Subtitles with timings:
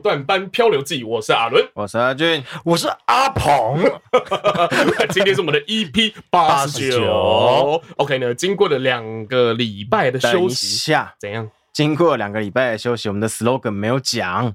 [0.00, 3.84] 段班漂流记，我是阿伦，我是阿俊，我是阿鹏。
[5.10, 7.82] 今天是我们的 EP 八十九。
[7.96, 11.48] OK 呢，经过了两个礼拜的休息，下怎样？
[11.72, 14.54] 经过两个礼拜的休息，我们的 slogan 没有讲，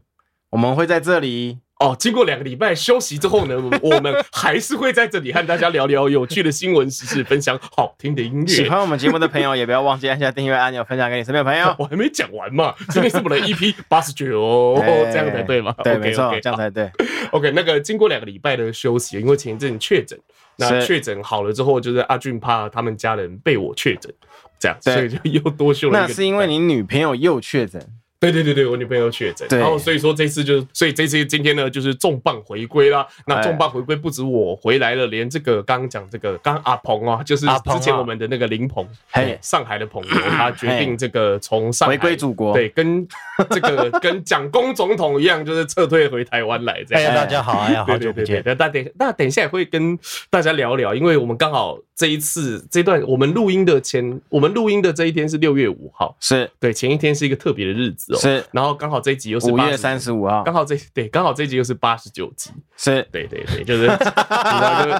[0.49, 1.59] 我们会在这里。
[1.79, 8.47] 哦，经过两个礼拜休息之后呢， 我们还是会在这里和大家聊聊有趣的新闻时事，分享好听的音乐。
[8.47, 11.75] 喜欢我们节目的朋友也不要忘记按下订阅按钮，分享给你身边的朋友。
[11.77, 14.75] 我还没讲完嘛，今天是我们的 EP 八十九，
[15.11, 15.75] 这样才对嘛？
[15.83, 16.89] 对，okay, 没错，okay, 这样才对。
[17.31, 20.17] OK，那个经过两个礼拜的休息，因为前一阵确诊，
[20.55, 24.09] 那确诊好了之后，就是阿俊怕他们家人被我确诊，
[24.57, 25.99] 这样，所以就又多休了。
[25.99, 27.85] 那是因为你女朋友又确诊。
[28.31, 33.05] 对对对对，我女朋友确诊，然后所以说这次就，所以这次今天呢就是重磅回归啦。
[33.27, 43.07] 那重磅回归不止我回来了，连这个刚刚讲这个刚阿鹏啊，就是之前我们的那个林鹏，嘿，上海的朋友，他决定这个从上海回归祖国，对，跟
[43.49, 47.13] 这个 跟蒋公总统一样，就是撤退回台湾来这样。
[47.13, 48.41] 大家好，哎呀，好久不见。
[48.45, 49.97] 那等那等一下也会跟
[50.29, 58.14] 大家聊聊，因为我们刚好这一次这段我们录音的前，我们录音的这一天是六月五号，是对，前一天是一个特别的日子。
[58.15, 63.87] 是，然后刚好这一集又是五月三十五号，刚好这对，刚好这一集又是八十九集，是对对对，就是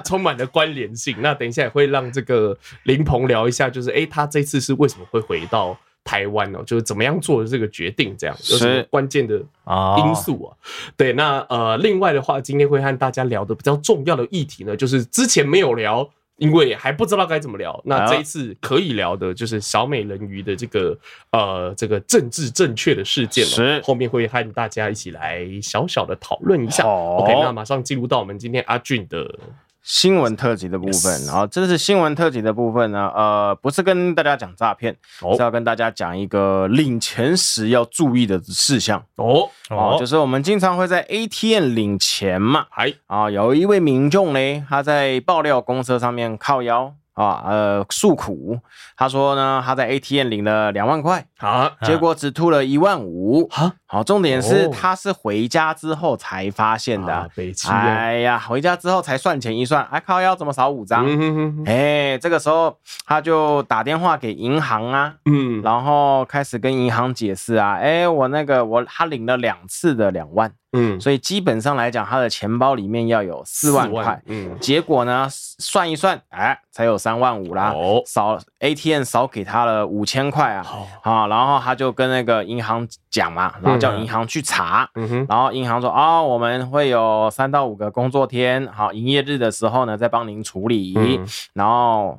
[0.04, 1.16] 充满了关联性。
[1.20, 6.62] 那等一下也会让这个林鹏聊一下，就是哎，他这次是为什么会回到台湾哦？
[6.64, 10.56] 就是怎么样做的这个决定，这样有什么关键的因素啊？
[10.96, 16.08] 对，那呃，另外的话，今天会和大家聊的比较重要的议题呢，就是之前没有聊。
[16.36, 20.98] 因为还不知道该怎么聊，那这一次可以聊的就是小美人鱼的这个
[21.32, 23.80] 呃这个政治正确的事件了。
[23.82, 26.84] 后面会和大家一起来小小的讨论一下。
[26.84, 29.38] OK，那马上进入到我们今天阿俊的。
[29.86, 34.92] 新闻特辑的部分，然后这是新闻特辑的部分呢，呃，不是跟大家讲诈骗，
[35.36, 39.00] 是要跟大家讲一个领钱时要注意的事项。
[39.14, 39.48] 哦。
[39.70, 42.92] 哦，就是我们经常会在 ATM 领钱嘛，哎。
[43.06, 46.92] 啊，有一位民众呢，他在爆料公社上面靠腰。
[47.16, 48.58] 啊，呃，诉苦，
[48.94, 57.28] 他说呢，他在 ATM 领了两万块，啊，结果只吐了一万五，啊，好，重点是他是回家之后才发现的，啊，
[57.68, 61.06] 哎呀，回家之后才算钱一算，哎，靠要怎么少五张？
[61.64, 62.76] 哎，这个时候
[63.06, 70.52] 他就打电话给银行啊，嗯，然后开始跟银行解释啊，哎，我那个我他领了两次的两万。
[70.72, 74.20] 嗯，所以基本上来讲，他的钱包里面要有四万块。
[74.26, 77.72] 嗯，结果呢，算一算，哎，才有三万五啦。
[77.74, 80.62] 哦，少 ATM 少给他了五千块啊。
[81.02, 84.88] 好，然后他就跟那个银行讲嘛，然后叫银行去查。
[84.94, 90.92] 嗯，然后银行说，哦，我们会有三到五个工作天，好，营业日的时候呢，再帮您处理。
[90.96, 92.18] 嗯，然后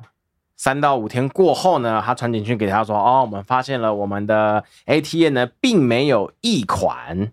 [0.56, 7.32] 三到五天过后呢，他传简讯给他说，哦，我们发现了我们的 ATM 呢，并没有一款。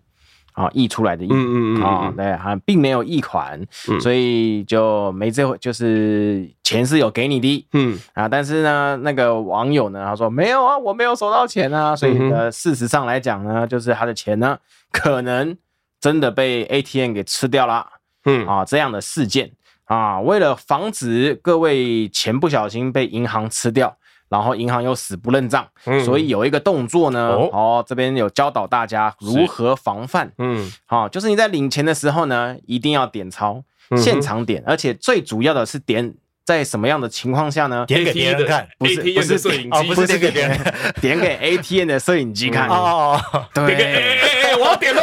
[0.56, 7.98] 啊，溢出来的溢，嗯嗯啊，对，还并没有溢款，嗯、所以就没这回，就是钱是有给你的，嗯。
[8.14, 14.58] 啊，但是呢，那个网友呢，他说没有啊，我没有收到钱啊，所以呢，事实上来讲呢，就是他的钱呢，
[14.90, 15.54] 可能
[16.00, 17.86] 真的被 ATM 给吃掉了，
[18.24, 18.46] 嗯。
[18.46, 19.52] 啊，这样的事件。
[19.84, 23.94] 啊，为了防止各位钱不小心被银行吃掉。
[24.28, 33.62] 然后银行又死不认账，嗯、所以有一个动作呢，哦，哦，这边有教导大家如何防范，嗯，好、哦，就是你在领钱的时候呢，一定要点钞，
[33.96, 36.14] 现场点，而且最主要的是点
[36.44, 37.84] 在什么样的情况下呢？
[37.86, 40.58] 点给别人看，不是不是摄影机，不是点给别人，
[41.00, 42.68] 点给 ATM 的摄影机看。
[42.68, 43.20] 哦，
[43.54, 45.02] 对，哎哎哎，我要点喽，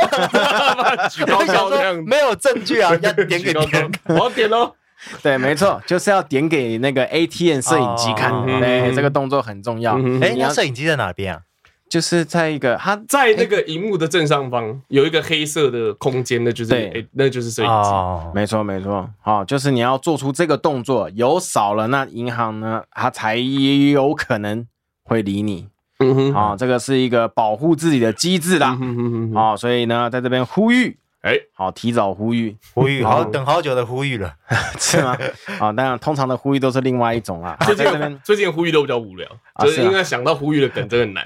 [1.09, 4.73] 举高高这样，没有证据啊，要点给别人，我要点喽。
[5.21, 8.31] 对，没错，就是要点给那个 ATM 摄影机看。
[8.31, 9.97] 哦、对，这个动作很重要。
[10.21, 11.41] 哎，那摄影机在哪边啊？
[11.89, 17.89] 就是在一个，它在那个荧幕的正上方有一个黑色的空间，那就是对，那就是摄影机。
[17.89, 19.07] 哦、没错，没错。
[19.21, 24.65] 好，就是你要做出这个动作，有少了，那银行呢，它才有可能
[25.03, 25.67] 会理你。
[25.99, 28.75] 嗯哼，啊，这个是一个保护自己的机制啦。
[28.81, 30.97] 嗯哼，好，所以呢，在这边呼吁。
[31.23, 34.33] 哎，欸、好，提早呼吁，呼吁，好，等好久的呼吁了，
[34.77, 35.17] 是吗？
[35.57, 37.57] 啊，当然，通常的呼吁都是另外一种啦。
[37.65, 39.25] 最近最近呼吁都比较无聊，
[39.61, 41.25] 就是应该想到呼吁的梗真的很难，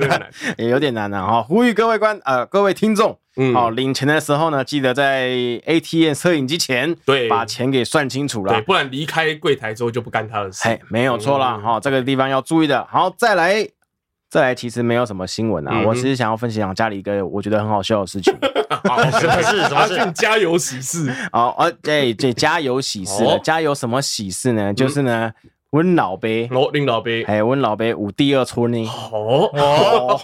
[0.00, 1.42] 的难，也有点难啊哈。
[1.42, 5.28] 呼吁各位观呃各位听众，嗯，好，领钱的时候呢，记得在
[5.66, 10.66] ATM 摄影机前，对，把钱给算清楚了，对，不然离开柜台之后就不干他的事。
[10.66, 12.86] 哎，没有错啦，哈，这个地方要注意的。
[12.90, 13.68] 好，再来。
[14.32, 18.34] 再来，其实没有什么新闻啊，嗯、我只是想要分享家里一个我觉得很好笑的事情。
[18.40, 19.10] 什么
[19.42, 19.60] 事？
[19.68, 20.12] 什么事？
[20.16, 21.12] 家有喜事。
[21.32, 23.22] 哦，呃，对对，家有喜事。
[23.24, 24.72] 哦、家有什么喜事呢？
[24.72, 25.30] 嗯、就是呢，
[25.72, 28.86] 温老爸，哦，林老爸，哎，温老爸有第二春呢。
[29.10, 30.20] 哦哦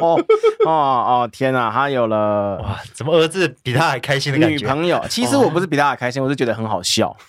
[0.00, 0.22] 哦
[0.64, 1.28] 哦！
[1.30, 2.80] 天哪，他有了哇！
[2.94, 4.56] 怎么儿子比他还开心的感觉？
[4.56, 7.14] 女朋友，其实我不是比他还开心，我是觉得很好笑，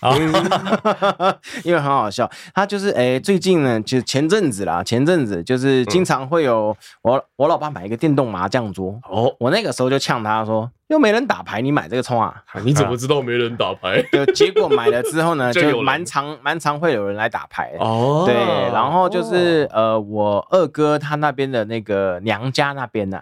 [1.64, 2.30] 因为很好笑。
[2.54, 10.70] 他就是哎，最近呢，就前阵子啦，前阵子就是经常会有我我老爸买一个电动麻将桌哦，我那个时候就呛他说。
[10.88, 12.34] 又没人打牌，你买这个冲啊？
[12.64, 14.00] 你怎么知道没人打牌？
[14.12, 18.24] 就结果买了之后呢， 就蛮常蛮常会有人来打牌哦。
[18.26, 18.34] 对，
[18.72, 23.20] 然后就是呃，我二哥他那边的那个娘家那边呢，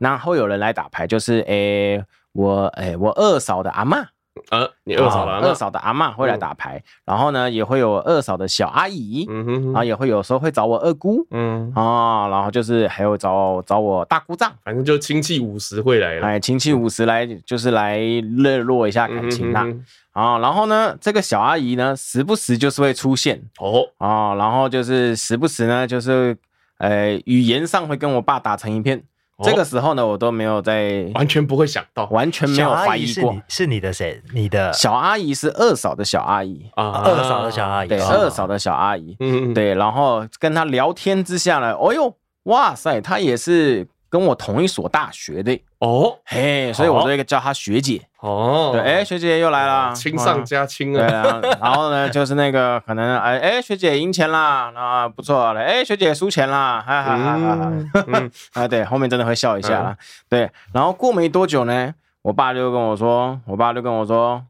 [0.00, 2.02] 然后有人来打牌，就是诶，
[2.32, 4.04] 我诶，我二嫂的阿嬷。
[4.50, 11.72] 呃，你二嫂的二嫂的阿嬷会来打牌，然后呢，也会有二嫂的小阿姨，嗯哼，然后也会有时候会找我二姑，嗯。
[11.74, 17.98] 啊，然后就是还有找找我大姑丈，反正就亲戚五十会来了，哎，亲戚五十来就是来
[18.38, 19.66] 热络一下感情啦，
[20.12, 23.86] 啊，然后呢，这个小阿姨呢，时不时就是会出现，哦。
[23.98, 26.36] 啊，然后就是时不时呢，就是
[26.78, 29.02] 呃，语言上会跟我爸打成一片。
[29.42, 33.34] 这个时候呢，我都没有在，完全不会想到，完全没有怀疑过。
[33.48, 34.22] 是你的谁？
[34.32, 39.74] 你的小阿姨是二嫂的小阿姨啊，二嫂的小阿姨，对，二嫂的小阿姨，嗯，对。
[39.74, 42.14] 然后跟她聊天之下呢，哦哟，
[42.44, 48.00] 哇塞，她也是跟我同一所大学的哦，嘿，所以我都叫她学姐。
[48.20, 51.04] 哦，对，哎，学姐又来了，亲上加亲啊。
[51.04, 58.22] 对啊，然后呢，就是那个可能，哎哎，学姐赢钱啦，那不错了，哎，学姐输钱啦，哈哈哈哈哈。
[58.62, 59.96] 啊，对，后面真的会笑一下啦。
[60.28, 64.40] 对，然后过没多久呢，我爸就跟我说，我爸就跟我说，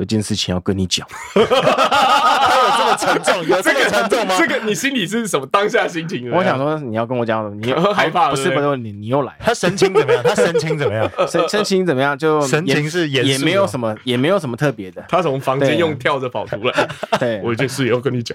[0.00, 1.06] 有件事情要跟你讲。
[1.36, 4.34] 这么沉重，有这个沉重吗？
[4.38, 6.30] 这个你心里是什么当下心情？
[6.32, 8.30] 我想说你要跟我讲，你 害怕？
[8.30, 9.36] 不是不是，你你又来。
[9.38, 10.22] 他神情怎么样？
[10.24, 11.10] 他神情怎么样？
[11.28, 12.16] 神神情怎么样？
[12.16, 15.04] 就神情是也没有什么，也没有什么特别的。
[15.06, 16.88] 他从房间用跳着跑出来。
[17.18, 18.34] 对，我有件事也要跟你讲。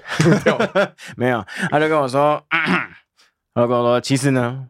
[1.16, 4.66] 没有，他就跟我说， 他就跟我说，其实呢，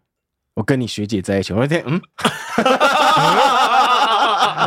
[0.54, 1.52] 我跟你学姐在一起。
[1.52, 2.00] 我那天，嗯。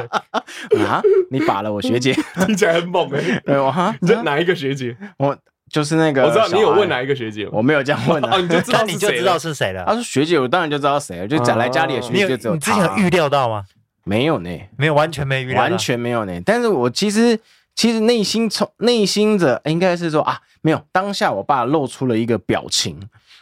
[0.88, 1.01] 啊！
[1.31, 2.13] 你把了我学姐，
[2.46, 3.42] 听起来很猛哎。
[3.46, 4.96] 对，我哈，你这哪一个学姐？
[5.18, 5.38] 我
[5.69, 6.24] 就是那个。
[6.24, 8.38] 我知道你有问哪一个学姐，我没有这样问啊。
[8.42, 9.84] 你就知道你就知道是谁了。
[9.86, 12.54] 他说学姐，我当然就知道谁了，就讲来家里的学姐就只有。
[12.54, 13.63] 你之前有预料到吗？
[14.06, 16.42] 没有呢，没有，完全没预料，完全没有呢。
[16.44, 17.40] 但是我其实
[17.75, 20.81] 其实内心从内心的应该是说啊，没有。
[20.92, 23.00] 当下我爸露出了一个表情，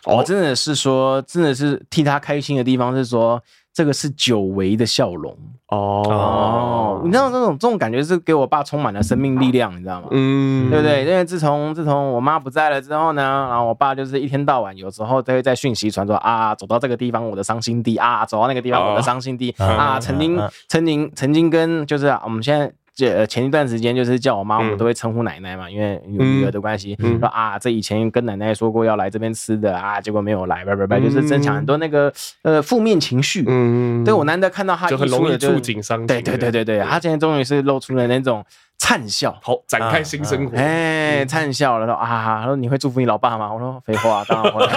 [0.07, 3.41] 我真的是说，真的是替他开心的地方是说。
[3.73, 5.37] 这个是久违的笑容
[5.67, 10.07] 哦，你知道这种这种感觉是给我爸充满了生命力量，你知道吗？
[10.09, 11.05] 嗯，对不对？
[11.05, 22.73] 因为自从自从我妈不在了之后呢，然后我爸就是一天到晚有时候都会在讯息传说啊，走到这个地方我的伤心地啊，走到那个地方我的伤心地啊，曾经曾经曾经跟就是我们现在。
[22.97, 32.11] 这前一段时间就是叫我妈，我们都会称呼奶奶嘛，因为有女儿的关系，说啊，这以前跟奶奶说过要来这边吃的啊，结果没有来，拜拜拜，就是增强很多那个
[32.41, 33.45] 呃负面情绪。
[33.47, 36.07] 嗯，对，我难得看到他，就很容易触景伤情。
[36.07, 38.43] 对对对对对，他今天终于是露出了那种
[38.77, 40.57] 灿笑，好展开新生活。
[40.57, 43.51] 哎，灿笑了，说啊，他说你会祝福你老爸吗？
[43.53, 44.65] 我说废话，当然会。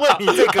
[0.00, 0.60] 问你这个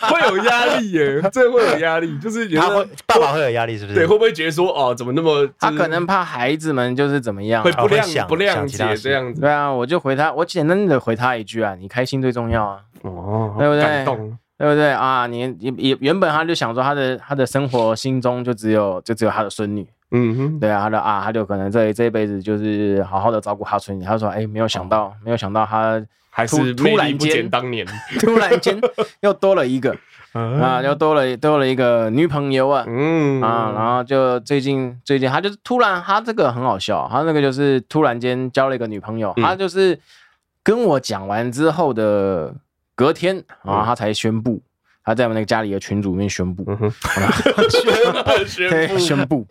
[0.00, 3.98] 会有压力耶， 这会有压力，就是他会爸爸会有压力，是不是？
[3.98, 5.46] 对，会不会觉得说哦，怎么那么？
[5.58, 9.40] 他可能怕孩子们就是怎么样，会不谅不谅解这样子。
[9.40, 13.82] 对啊，我就回他，我简单的回他一句啊，你开心最重要啊，哦，对不对？
[13.82, 15.26] 感动，对不对啊？
[15.26, 24.04] 你也也原本他就想说他的他的生活心中就只有就只有他的孙女，嗯哼，对啊，他的啊，他就可能这这一辈子就是好好的照顾他孙女。
[24.04, 26.00] 他说，哎，没有想到，没有想到他。
[26.34, 27.86] 还是突然间，当年
[28.18, 28.80] 突然间
[29.20, 29.94] 又多了一个
[30.32, 40.00] 啊，又多了多了一个女朋友啊，嗯啊，然后就最近最近他就是突然他这个很好笑，他那个就是突然间交了一个女朋友，他就是
[40.62, 42.54] 跟我讲完之后的
[42.94, 44.62] 隔天啊，他才宣布。
[45.04, 46.64] 他在我们那个家里的群组里面宣布，
[48.46, 48.98] 宣布。
[48.98, 49.46] 宣布，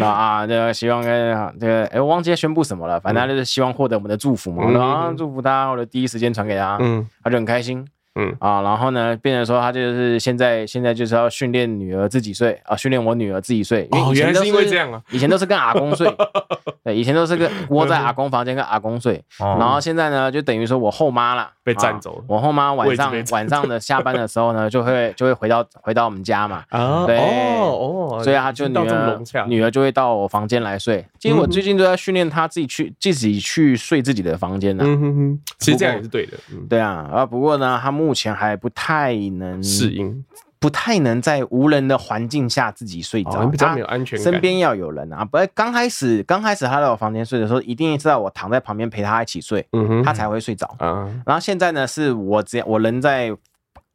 [0.00, 7.86] 啊，这个希望跟这个哎，我忘记宣布什么了，反正就是希望获得我们的祝福嘛，然后祝福他，我就第一时间传给他，嗯，他就很开心。
[8.20, 13.88] 嗯啊，然后呢，变成说他就是现在现在就是要训练女儿自己睡啊，训练我女儿自己睡。
[13.92, 15.00] 哦，原来是因为这样啊！
[15.10, 16.06] 以前都是跟阿公睡，
[16.84, 19.22] 对，以前都是跟窝在阿公房间跟阿公睡。
[19.38, 22.24] 然后现在呢，就等于说我后妈了，被占走了。
[22.26, 26.64] 我后妈晚上晚上的下班的时候呢，就会 就会回到回到我们家嘛。
[26.70, 31.06] 啊，对哦哦，所以他就女儿女儿就会到我房间来睡。
[31.18, 34.84] 其实我最近都在训练她自己去自己去睡自己的房间呢。
[34.86, 36.32] 嗯哼哼，其实这样也是对的。
[36.68, 37.90] 对啊，啊不过呢，他。
[38.00, 40.24] 目前还不太能适应，
[40.58, 45.24] 不太能在无人的环境下自己睡着，比较没有安全感，身边要有人啊。
[45.24, 51.08] 不，刚开始刚开始他在我房间睡的时候，一定知道我躺在旁边陪他一起睡，嗯哼，他才会睡着啊。
[51.24, 53.34] 然后现在呢，是我只要我人在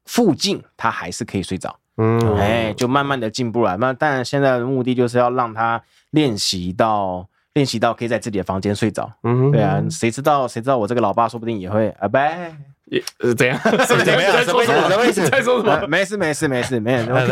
[0.06, 1.76] 附近，他还是可以睡着。
[1.98, 3.78] 嗯，哎，就慢慢的进步了。
[3.78, 5.82] 那当然，现在的目的就是要让他
[6.12, 9.10] 练习到练习到可以在自己的房间睡着。
[9.24, 12.54] 嗯，对啊，谁知道谁知道我这个老爸说不定也会啊拜。
[12.86, 13.60] 也呃怎样？
[13.88, 14.44] 怎么样？
[14.44, 14.74] 什么意思？
[14.74, 15.28] 什么意思？
[15.30, 15.88] 在说什么？
[15.88, 17.06] 没事没事没事没事。
[17.06, 17.26] 什么意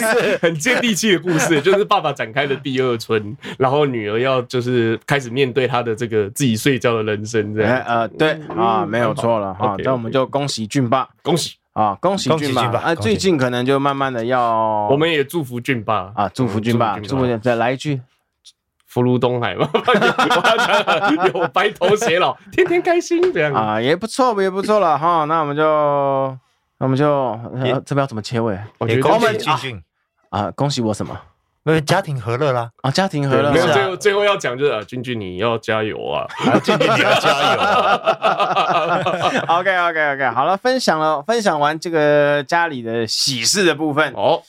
[0.00, 0.38] 思？
[0.40, 7.82] 很接地气的故事，就是爸爸展开了第二春，然后女儿要就是开始面对她的这个自己睡觉的人生，这样。
[7.86, 9.76] 呃，对啊，没有错了哈。
[9.84, 12.94] 那我们就恭喜俊爸，恭喜啊，恭喜俊爸啊！
[12.94, 18.00] 最近可能就慢慢的要，我们也祝福俊爸啊，祝福俊爸，祝福再来一句。
[18.90, 19.70] 福如东海嘛，
[21.32, 25.24] 有白头偕老， 天天开心这样啊，也不错，也不错了哈。
[25.26, 25.62] 那我们就，
[26.78, 27.38] 那我们就，
[27.86, 28.58] 这边要怎么切尾？
[28.78, 29.82] 我觉得恭喜俊俊
[30.30, 31.16] 啊，恭喜我什么？
[31.64, 33.52] 因为家庭和乐啦啊，家庭和乐。
[33.52, 36.26] 没有，最后最后要讲就是君君你要加油啊，
[36.64, 37.60] 君君你要加油。
[39.46, 44.42] OK OK OK，好了，分享了，分享完这个家里的喜事的部分哦。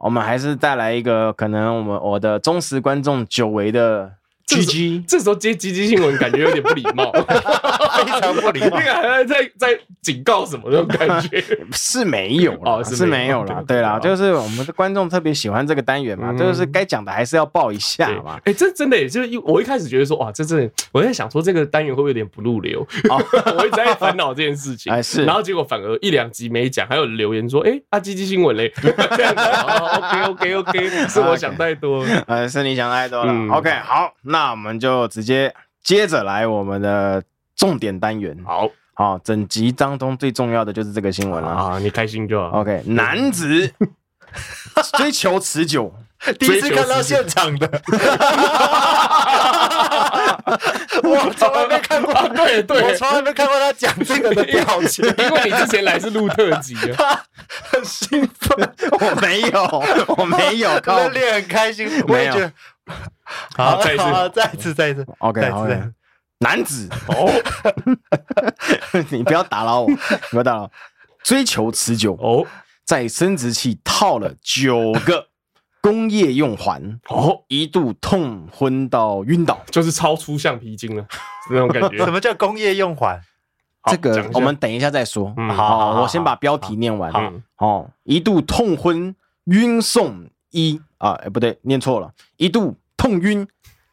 [0.00, 4.10] 我们还是带来一个可能我们我的忠实观众久违的
[4.46, 7.10] GG，这时候接 GG 新闻感觉有点不礼貌，
[8.04, 8.76] 非常不礼貌，
[9.26, 11.42] 在在警告什么那种感觉？
[11.72, 13.62] 是没有了，是没有了。
[13.66, 18.40] 对啦，就是我们的观众特别喜欢这个单元嘛，就是该讲的还是要报一下嘛。
[18.44, 22.86] 哎，这真的也就是我一开始觉得说哇，这这我在想说这个单元会不会有点不入流？
[23.58, 29.42] 我一直在烦恼这件事情，哎是，然后结果反而一两集没讲，还有留言说哎，啊 GG 新闻嘞， 这样子
[29.98, 33.32] ，OK OK OK，是我想太多了，呃，是你想太多了。
[33.54, 35.52] OK，好，那我们就直接
[35.82, 37.22] 接着来我们的
[37.58, 38.34] 重点单元。
[38.46, 41.78] 好，好，整集当中最重要的就是这个新闻了啊！
[41.78, 42.60] 你开心就好。
[42.60, 43.70] OK，男子
[44.96, 45.92] 追求持久，
[46.38, 47.66] 第一次看到现场的，
[51.02, 52.14] 我从来没看过。
[52.28, 57.20] 对对，我从来没看过他讲这个的表情，因为你之前来是录特辑，他
[57.70, 58.74] 很兴奋。
[58.92, 59.82] 我没有，
[60.16, 62.52] 我没有，他练很开心，我也觉得。
[63.56, 65.66] 好，再一次，再一次，再一次，OK，好，
[66.40, 67.30] 男子哦，
[69.10, 69.88] 你不要打扰我，
[70.30, 70.70] 不要打扰，
[71.22, 72.46] 追求持久哦，
[72.84, 75.28] 在生殖器套了九个
[75.80, 81.06] 工业用环哦，一度痛昏到晕倒，就是超出橡皮筋了，
[81.50, 81.98] 那种感觉。
[82.04, 83.20] 什么叫工业用环？
[83.90, 85.34] 这个我们等一下再说。
[85.56, 87.12] 好，我先把标题念完。
[87.56, 89.14] 哦，一度痛昏
[89.44, 92.76] 晕送医啊，哎，不对，念错了，一度。
[92.98, 93.46] 痛晕，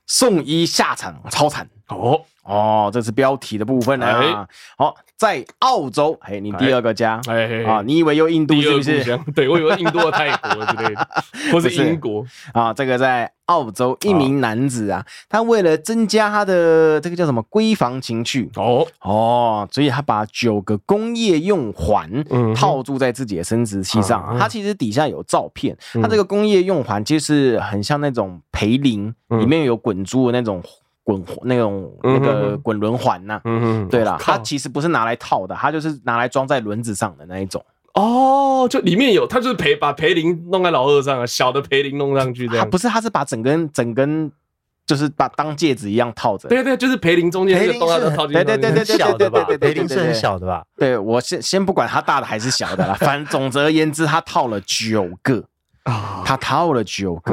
[0.08, 4.48] 送医下场超惨哦哦，这是标题的部分呢、啊。
[4.78, 9.18] 好、欸，在澳洲，嘿，你第二个家，哎、欸、啊，你以为又印度是不是？
[9.36, 11.08] 对，我以为印度、泰国之类的，
[11.52, 12.24] 或是英国。
[12.54, 12.72] 啊。
[12.72, 22.10] 这个在澳洲，一名男子啊，他为了增加他的这个叫什么闺房情趣哦哦，所以他把九个工业用环
[22.56, 24.38] 套住在自己的生殖器上。
[24.40, 30.62] 他其实底下有照片，他这个工业用环就是很像那种培林，里面有滚珠的那种。
[31.06, 37.64] 滚那种那个滚轮环呐，嗯嗯，对啦，它其实不是拿来套的，它就是拿来装在轮子上的那一种。
[37.94, 42.58] 哦，就里面有，它就是培把培林弄在老二上啊，小的培林弄上去的。
[42.58, 42.66] 它。
[42.66, 44.30] 不是，它是把整根整根
[44.86, 46.50] 就是把当戒指一样套着。
[46.50, 48.44] 对对，就是培林中间那个东西套进去。
[48.44, 49.44] 对对对对对，小的吧？
[49.62, 50.64] 培林是很小的吧？
[50.76, 55.44] 对，我先先不管它大的还是小的啦，反正总而言之，它套了九个。
[55.86, 57.32] 啊，他套了九个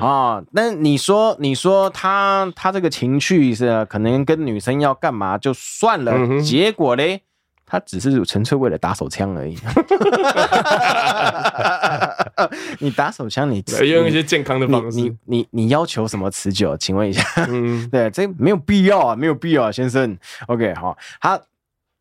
[0.00, 0.42] 啊！
[0.50, 7.22] 那你说，你说他他这个情趣是可能跟女生要干嘛就算了，结果嘞，
[7.64, 9.56] 他只是纯粹为了打手枪而已。
[12.80, 16.76] 你打手枪，你用一些健康的方式，你你你要求什么持久？
[16.76, 20.18] 请问一下，嗯， 对，这没有必要啊，没有必要啊，先生。
[20.48, 21.40] OK，好，他。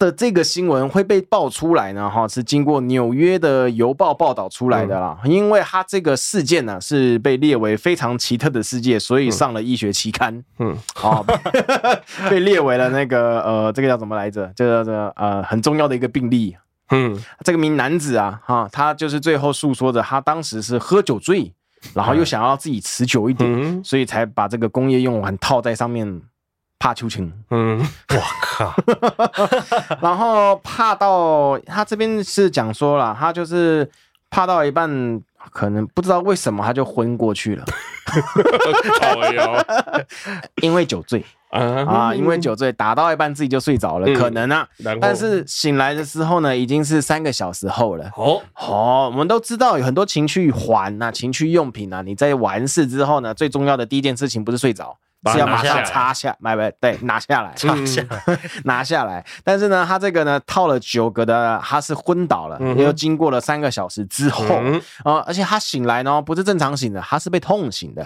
[0.01, 5.15] 的这个新闻会被爆出来呢，哈，是经过纽约的邮报报道出来的啦。
[5.23, 10.43] 因为它这个事件呢是被列为非常奇特的事件，所以上了医学期刊。
[10.57, 11.23] 嗯，好，
[12.31, 14.51] 被列为了那个呃，这个叫什么来着？
[14.55, 16.57] 这个这个呃很重要的一个病例。
[16.89, 17.15] 嗯，
[17.45, 21.53] 这个名男子啊，哈，他就是最后诉说着他当时是喝酒醉，
[21.93, 26.21] 然后又想要自己持久一点，所以才把这个工业用完套在上面。
[26.81, 27.77] 怕秋情，嗯，
[28.09, 28.73] 我靠，
[30.01, 33.87] 然后怕到他这边是讲说了，他就是
[34.31, 34.89] 怕到一半，
[35.51, 37.63] 可能不知道为什么他就昏过去了，
[40.63, 41.23] 因为酒醉。
[41.51, 44.65] 啊，因为酒醉打到一半自己就睡着了，可能啊。
[45.01, 48.09] 但是醒来的时候呢，已经是三个小时后了。
[48.15, 48.41] 哦。
[48.55, 54.97] 哦，我们都知道有很多情趣环呐、情趣用品啊，你在完事之后呢，最重要的第一件事情不是睡着。
[55.29, 58.01] 是要马上插下，买不对，拿下来，插下，
[58.65, 59.23] 拿下来。
[59.43, 64.43] 但是呢，他这个呢套了九个的，他是昏倒了，又经过了三个小时之后
[65.03, 68.05] 啊，而且他醒来呢不是正常醒的，他是被痛醒的。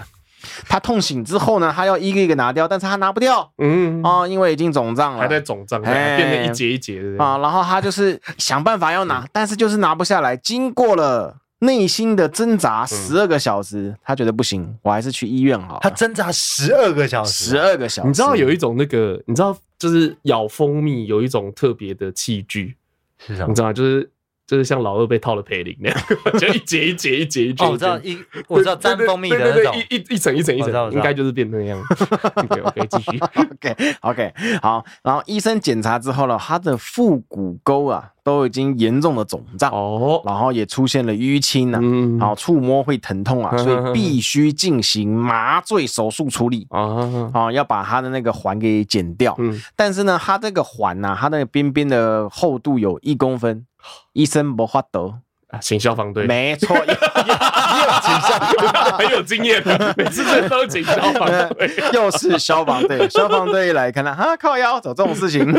[0.68, 7.38] 他痛醒之后呢，他要一个一个拿掉，但是他拿不掉，嗯啊，因为已经肿胀了，还在肿胀，变成一节一节的啊。
[7.40, 10.38] 然后他就是想办法要拿，但是就是拿不下来。
[10.38, 11.38] 经过了。
[11.60, 15.80] 内心的挣扎十二个小时，嗯、他觉得不行，我还是去医院好。
[15.82, 18.08] 他挣扎十二个小时，十二个小时。
[18.08, 22.76] 你知道有一种那个，你知道就是咬蜂蜜有一种特别的器具，
[23.18, 23.48] 是什么？
[23.50, 24.10] 你知道就是。
[24.48, 26.00] 就是像老二被套了培林那样，
[26.40, 27.66] 就一节一节一节一节。
[27.66, 28.16] 我知道一，
[28.48, 31.82] 我知道沾蜂蜜的那种，一一一层一层一层，应该就是变那样。
[32.38, 33.18] OK OK，继续。
[33.42, 34.86] OK OK，好。
[35.02, 41.80] 然后医生检查之后呢，他的腹股沟啊都已经严重的肿胀哦，然后也出现了淤青啊，
[42.20, 46.66] 然后触摸会疼痛啊， 所以必须进行麻醉手术处理。
[46.72, 49.36] 啊，啊，要把他的那个环给剪掉。
[49.38, 53.66] 嗯，但是呢，他这个环呐，它那个边边的厚度有一公分。
[54.14, 55.14] 医生不发抖
[55.56, 56.26] 啊，请消防队。
[56.26, 59.64] 没错， 又请消防队，很有经验，
[59.96, 63.08] 每次都请消防队，又是消防队。
[63.10, 65.54] 消防队来看了，啊，靠腰走这种事情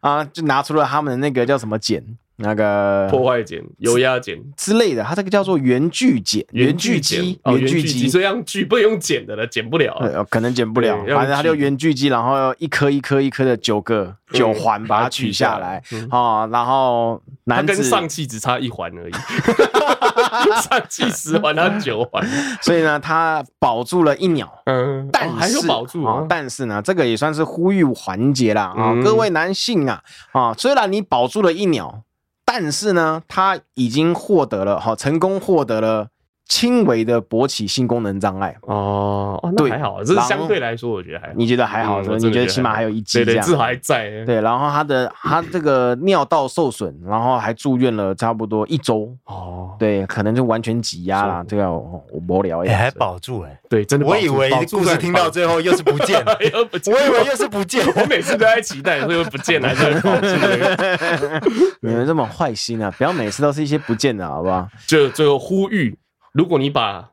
[0.00, 2.02] 啊，就拿出了他们的那个叫什么碱。
[2.38, 19.12] 那个破坏剪、油压剪之类的，它这个叫做圆锯剪、圆锯机、圆聚基，这样锯不用剪的了，剪不了，可能剪不了，反正它就圆锯机，然后一颗一颗一颗的九个九环把它取下来啊，然后它跟上气只差一环而已，
[20.62, 22.22] 上气十环，它九环，
[22.60, 30.02] 所以呢，它保住了一秒，嗯，但还有保住啊，但是呢，这个也算是呼吁环节啦啊，各位男性啊
[30.32, 32.02] 啊，虽然你保住了一秒。
[32.46, 36.08] 但是呢，他已经获得了，哈，成功获得了。
[36.48, 41.34] 轻微的勃起性功能障碍哦，那还好，这是相对来说，我觉得还好。
[41.36, 42.16] 你觉得还好是吧？
[42.16, 44.24] 你觉得起码还有一剂，对对，至少还在。
[44.24, 49.12] 对，然后他的他这个尿道受损，然后还住院了差不多一周。
[49.24, 51.44] 哦，对，可能就完全挤压了。
[51.48, 54.06] 这个我无聊哎，还保住哎，对，真的。
[54.06, 57.84] 我以为故事听到最后又是不见 了，我以为又是不见。
[57.96, 61.50] 我每次都在期待，会不见了就会保住。
[61.82, 62.90] 你们这么坏心啊！
[62.96, 64.68] 不要每次都是一些不见的，好不好？
[64.86, 65.98] 就最后呼吁。
[66.36, 67.12] 如果你把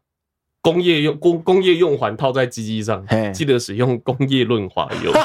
[0.62, 5.14] 工业用工工业用环套在鸡鸡上，记得使用工业润滑油。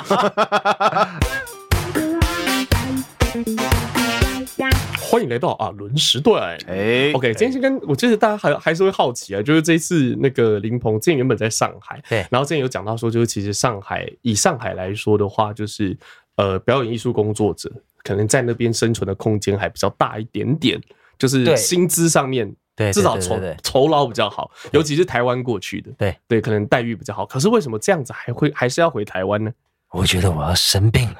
[5.01, 6.57] 欢迎来到啊伦时段。
[6.69, 15.99] 哎，OK，今天先跟我觉得大家还还是会好奇啊，就是这一次那个林鹏之前原本在上海，对，然后之前有讲到说，就是其实上海以上海来说的话，就是
[16.37, 17.69] 呃，表演艺术工作者
[18.05, 20.81] 可能在那边生存的空间还比较大一点点，
[21.19, 22.55] 就是薪资上面。
[22.79, 27.27] 对，至少酬酬劳比较好，尤其是台湾过去的，对对，可能待遇比较好。
[27.27, 29.51] 可是为什么这样子还会还是要回台湾呢？
[29.91, 31.17] 我觉得我要生病了。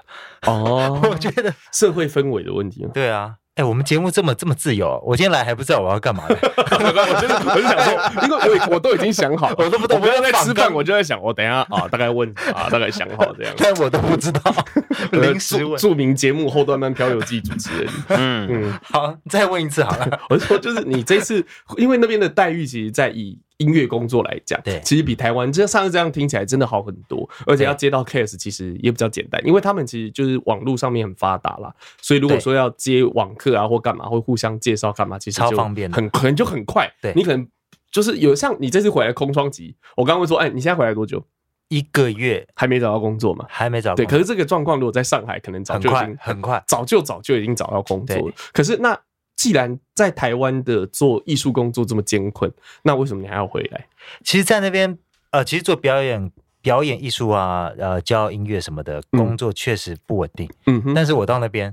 [0.47, 2.87] 哦， 我觉得社会氛围的问题。
[2.95, 3.35] 对啊。
[3.59, 6.37] 哎，我们节目这么这么自由，我今天来还不知道我要干嘛呢。
[6.57, 7.93] 我真的我就想说，
[8.23, 10.01] 因为我我都已经想好了，我都不懂。
[10.01, 13.53] 我刚刚在吃饭，我就在想，我等一下啊，大概问啊，大概想好这样。
[13.59, 14.41] 但我都不知道。
[15.11, 15.77] 临时问。
[15.77, 17.89] 著名节目《后段班漂流记》主持人。
[18.11, 18.79] 嗯嗯。
[18.93, 20.21] 好，再问一次好了。
[20.29, 21.45] 我说就是你这次，
[21.77, 23.41] 因为那边的待遇其实在以。
[23.59, 36.89] 音乐工作来讲，对，其实比台湾这上次这样听起来真的好很多，而且要接到 case 其实也比较简单，因为他们其实就是网络上面很发达啦，所以如果说要接网课啊或干嘛，会互相介绍干嘛，其实就超方便，很可能就很快。
[37.03, 37.47] 对，你可能
[37.91, 41.25] 就是有像你这次回来空窗期，我刚刚问说，哎，你现在回来多久？
[41.69, 43.45] 一个月还没找到工作嘛？
[43.49, 43.97] 还没找到。
[43.97, 48.35] 对，可是这个状况如果在上海，可能早就已经很快，早就早就已经找到工作了。
[48.53, 48.97] 可是那。
[49.39, 53.87] 既然在台湾的做艺术工作这么艰困，那为什么你还要回来？
[54.25, 54.99] 其实，在那边，
[55.31, 60.51] 呃，其实做表演、表演艺术啊，呃，教音乐什么的工作确实不稳定。
[60.67, 60.93] 嗯哼。
[60.93, 61.73] 但是我到那边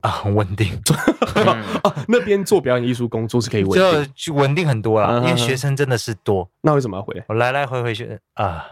[0.00, 0.72] 啊，很稳定。
[1.44, 6.50] 啊， 那边做表演艺术工作是可以稳定，就稳定很多了，因为学生真的是多。
[6.62, 7.24] 那为什么要回来？
[7.28, 8.64] 我来来回回学啊，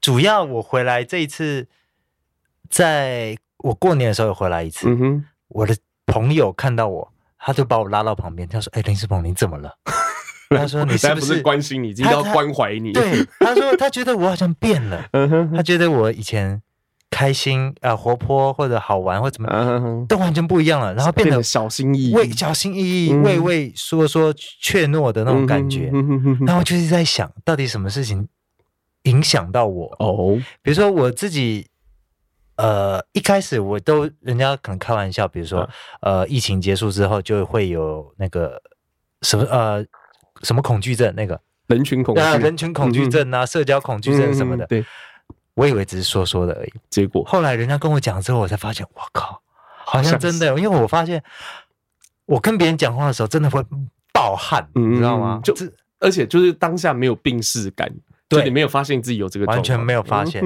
[0.00, 1.68] 主要我回来这一次，
[2.68, 4.88] 在我过年的时候有回来一次。
[4.88, 5.76] 嗯哼，我的。
[6.10, 9.72] 朋友看到我，他就把我拉到旁边，他说：“哎、欸，林世鹏，你怎么了？”
[10.50, 15.08] 他说：“你是不是关心你，今天要关怀你？”对，他说他觉得我好像变了，
[15.54, 16.60] 他觉得我以前
[17.08, 25.90] 开心啊、活泼或者好玩或怎么，都完全不一样了，然后变得小心翼翼、畏小心翼翼、畏畏缩缩怯懦的那种感觉。
[26.40, 28.26] 然后我就是在想到底什么事情
[29.04, 30.36] 影响到我哦。
[30.62, 31.68] 比如说我自己，
[32.60, 35.68] 呃，一开始我都人家可能开玩笑，比如说，
[36.02, 38.60] 呃，疫情结束之后就会有那个
[39.22, 39.82] 什么呃
[40.42, 41.40] 什么恐惧症，那个。
[41.68, 44.66] 人群恐惧，人群恐惧症啊，社交恐惧症什么的。
[44.66, 44.84] 对，
[45.54, 47.22] 我以为只是说说的而已，结果。
[47.24, 49.40] 后来人家跟我讲之后，我才发现，我靠，
[49.84, 51.22] 好像真的，因为我发现
[52.26, 53.64] 我跟别人讲话的时候，真的会
[54.12, 55.40] 暴汗，你知道吗？
[55.44, 55.54] 就
[56.00, 57.88] 而且就是当下没有病逝感。
[58.30, 60.40] 对，你没有发现自己有这个，完全没有发现。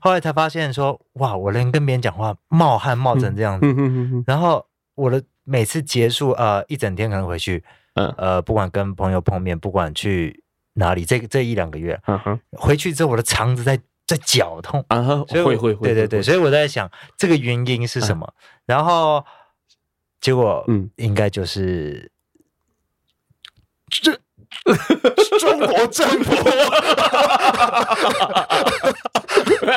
[0.00, 3.66] 后来才发现说，哇，我连跟别人讲话冒汗冒成这样子。
[4.24, 10.44] 然后我的每次结束，呃，一整天可能回去，呃，不管跟朋友碰面，不管去
[10.74, 12.00] 哪里，这这一两个月，
[12.52, 14.84] 回去之后我的肠子在在绞痛。
[14.86, 18.32] 啊，所以会会会，对对对，所以我在想这个原因是什么？
[18.64, 19.24] 然后
[20.20, 22.12] 结果，嗯，应该就是
[23.88, 24.16] 这。
[25.38, 26.32] 中国政府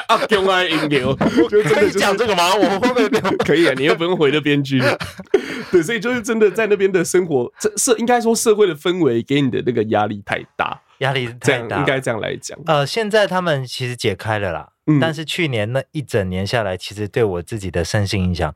[0.08, 2.56] 啊， 用爱引流，可以讲这个吗？
[2.56, 3.10] 我们后面
[3.46, 4.82] 可以啊，你又不用回那边去。
[5.72, 12.58] 对，所以就是真的在那边的生活，这社应该说社会的氛围给你的那个压力太大，压力太大，应该这样来讲。
[12.66, 18.54] 呃，现在他们其实解开了啦，嗯、但是去年那一整年下来，其实对我自己的身心影响。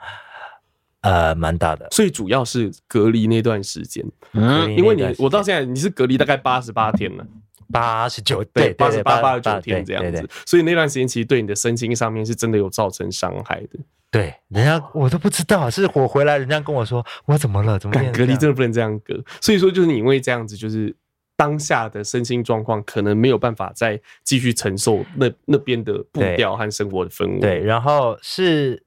[1.01, 7.25] 呃，蛮大的，所以主要是隔离那段时间，嗯，因为你我到现在你是隔离大概八十八天了，
[7.71, 13.79] 八十九对，八十八八十九天这样子，所以那段时间其实对你的身心上面是真的有造成伤害的。
[14.11, 20.95] 对，人家我都不知道，是我回来，人家跟我说我怎么了，怎么隔离真的不能这样隔，所以说就是你因为这样子，就是
[21.35, 27.39] 当下的身心状况可能没有办法再继续承受那那边的步调和生活的氛围。
[27.39, 28.83] 对，然后是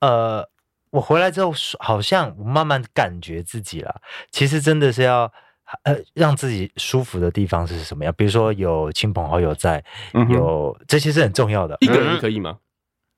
[0.00, 0.46] 呃。
[0.94, 4.00] 我回来之后，好像我慢慢感觉自己了。
[4.30, 5.30] 其实真的是要
[5.82, 8.14] 呃让自己舒服的地方是什么样？
[8.16, 9.84] 比如说有亲朋好友在，
[10.30, 11.76] 有这些是很重要的。
[11.80, 12.58] 一个人可以吗？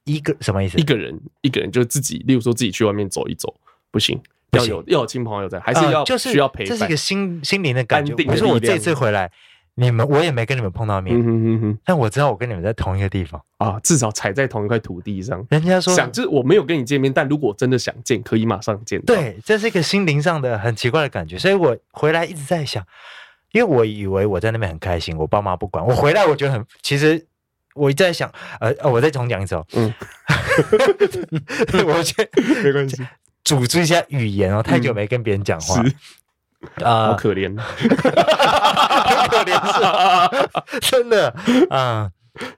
[0.04, 0.78] 一个什么意思？
[0.78, 3.54] 一个人一个人就是自己，例如说自己去外面走一走，
[3.90, 4.18] 不行，
[4.52, 6.68] 要有要有亲朋好友在，还是要就是需要陪伴。
[6.68, 8.14] 这是一个心心灵的感觉。
[8.14, 9.30] 比如说我这次回来。
[9.78, 13.38] 你们我也没跟你们碰到面，嗯、哼哼哼，但我知道我跟你们在同一个地方。
[13.58, 15.46] 啊，至少踩在同一块土地上。
[15.50, 19.00] 人家说想就是我没有跟你见面，但如果真的想见，可以马上见。
[19.02, 22.82] 对，这是一个心灵上的很奇怪的感觉，所以我回来一直在想，
[23.52, 25.84] 因为我以为我在那边很开心，我爸妈不管。
[25.86, 27.26] 我回来，我觉得很，其实
[27.74, 29.92] 我一直在想，呃，我再重讲一次哦，嗯，
[31.86, 32.30] 我觉得
[32.64, 33.06] 没关系，
[33.44, 35.82] 组织一下语言哦，太久没跟别人讲话。
[35.82, 35.92] 嗯
[36.84, 40.30] 啊，好可怜，好可怜 是吧？
[40.80, 41.34] 真的，
[41.70, 42.10] 嗯，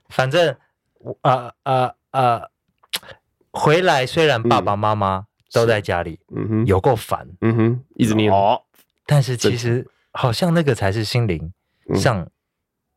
[0.09, 0.55] 反正
[0.99, 2.41] 我啊啊啊，
[3.51, 8.31] 回来虽然爸爸妈妈都在家里，嗯哼，有够烦，嗯哼，一直念，
[9.05, 11.51] 但是其实好像那个才是心灵
[11.95, 12.27] 上。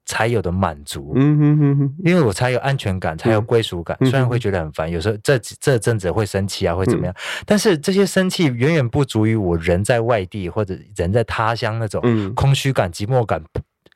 [0.04, 3.96] 才有的满足，嗯哼哼哼，因为我才有安全感，才有归属感。
[4.00, 7.14] 虽然会觉得很烦，有时候这这阵子会生气啊，会怎么样？
[7.46, 12.02] 但是这些生气远远不足于我人在外地或者人在他乡那种
[12.34, 13.42] 空虚感、寂寞感。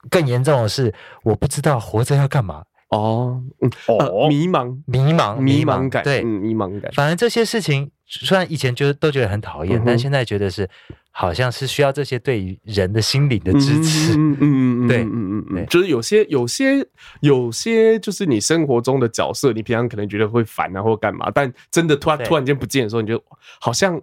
[0.08, 2.62] 更严重的是，我不知道活着要干嘛。
[2.90, 3.42] 哦，
[3.88, 6.92] 哦，迷茫，迷茫，迷茫感，对，迷茫感。
[6.92, 10.68] 反正这些事情，虽然以前觉得都觉得很讨厌，但现在觉得是。
[11.18, 16.86] 好像是需要这些对于人的心理的支持，嗯嗯嗯，对，嗯嗯嗯，就是有些有些
[17.20, 23.22] 有些就是你生活中的角色，你平常可能觉得会烦啊或干嘛，但真的突然突然间不见的时候，你就
[23.58, 23.98] 好像。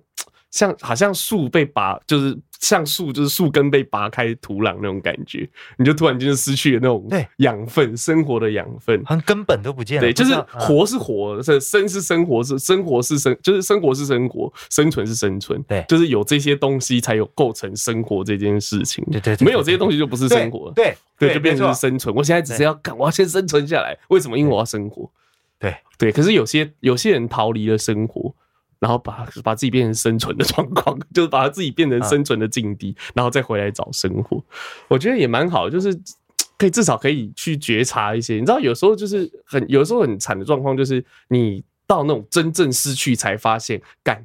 [0.53, 10.01] 像好像树被拔，就是像树，就是树根被拔开土壤那种感觉，你就突然间就失去了那种养分，生活的养分，好像根本都不见了。
[10.01, 15.59] 对，就是活是活，是生是生活，是生活是生，就是生活是生活，生存是生存。
[15.63, 19.03] 对，就是有这些东西才有构成生活这件事情。
[19.11, 20.71] 对对，没有这些东西就不是生活。
[20.75, 22.15] 对对，就变成是生存。
[22.15, 23.97] 我现在只是要干，我要先生存下来。
[24.09, 24.37] 为什么？
[24.37, 25.09] 因为我要生活。
[25.57, 28.35] 对对，可是有些有些人逃离了生活。
[28.83, 34.43] 然后把把自己变成生存的状况， 就是把他自己变成生存的境地，然后再回来找生活。
[34.89, 35.97] 我觉得也蛮好，就是
[36.59, 38.33] 可以至少可以去觉察一些。
[38.35, 44.21] 你知道，有时候就是很有时候很惨的状况，就是你到那种真正失去才发现，干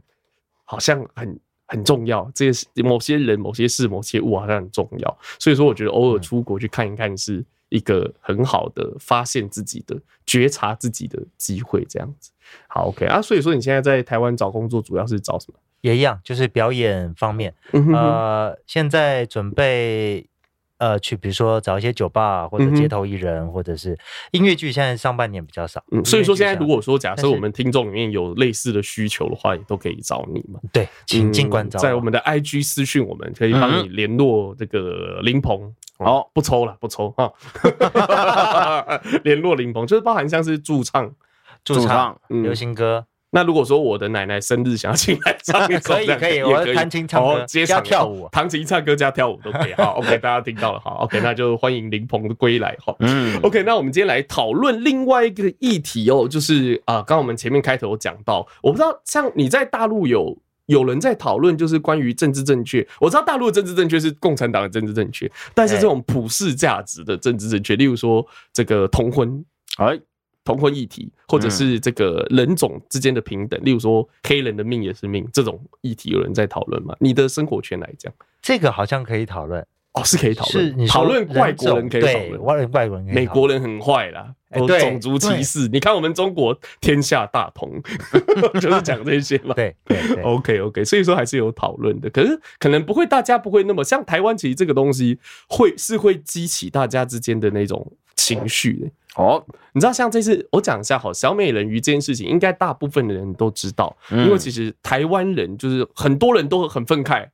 [0.65, 2.29] 好像很很重要。
[2.35, 5.19] 这些某些人、某些事、某些物好像很重要。
[5.39, 12.31] 所以说，我觉得偶尔出国去看一看是一个很好的发现自己的、觉察自己的机会，这样子。
[12.67, 15.59] 好，OK 啊，所以说你现在在台湾找工作，主要是找什么？
[15.83, 17.55] 也一样，就是表演方面。
[17.95, 20.27] 呃，现在准备
[20.79, 23.99] 呃，去比如说找一些酒吧或者街头艺人，或者是
[24.31, 25.85] 音乐剧，现在上半年比较少。
[25.93, 30.59] 嗯，所以说现在如果说假设我们听众里面有类似的需求的话，也都可以找你嘛。
[30.73, 35.75] 对，请尽管找，在我们的 IG 私讯，我们可以帮你联络这个林鹏。
[35.99, 37.33] 好，不抽了，不抽哈。
[39.25, 41.11] 联络林鹏， 就是包含像是驻唱、
[41.65, 43.05] 驻唱流行歌。
[43.31, 49.75] 那如果说我的奶奶生日想要请来唱一首， 可以可以，我弹琴唱歌，接唱跳舞，弹琴唱歌加跳舞都可以。
[49.75, 52.97] 好，OK，大家听到了，好，OK，那就欢迎林鹏的归来哈。
[53.01, 60.35] 嗯，OK，那我们今天来讨论另外一个议题哦，就是啊，刚刚我们前面开头讲到，我不知道像你在大陆有
[60.69, 62.87] 有人在讨论，就是关于政治正确。
[63.01, 69.45] 我知道大陆的政治正确是共产党的政治正确，但是这种普世价值的政治正确，例如说这个同婚，
[69.79, 70.01] 哎。
[70.45, 76.97] 同婚议题，或者是这个人种之间的平等，例如说黑人的命也是命这种议题，有人在讨论吗？
[77.01, 84.33] 你的生活圈来讲，这个好像可以讨论哦，是可以讨论，讨论外国人可以讨论，外外国人，美国人很坏啦，
[84.81, 85.67] 种族歧视。
[85.69, 87.83] 你看我们中国天下大同，
[88.61, 89.55] 就是讲这些嘛。
[89.55, 98.91] 对对，OK OK，所以说还是有讨论的，可是可能不会，大家不会那么像台湾，其实这个东西会是会激起大家之间的那种情绪的。
[99.17, 107.27] 哦，你知道像这次我讲一下好，小美人鱼这件事情，应该大部分的人都知道，因为其实台湾人就是很多人都很愤慨，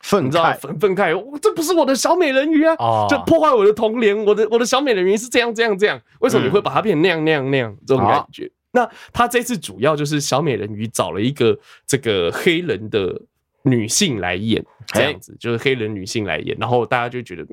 [0.00, 8.50] 愤慨，愤愤慨，这不是我的小美人鱼啊，就破坏我的童年，我的我的小美人鱼是这样这样这样，为什么你会把它变成那样那样那样这种感觉？
[8.72, 13.20] 那他这次主要就是小美人鱼找了一个这个黑人的
[13.62, 17.44] 女性来演，这样子就是黑人女性来演，然后大家就觉得。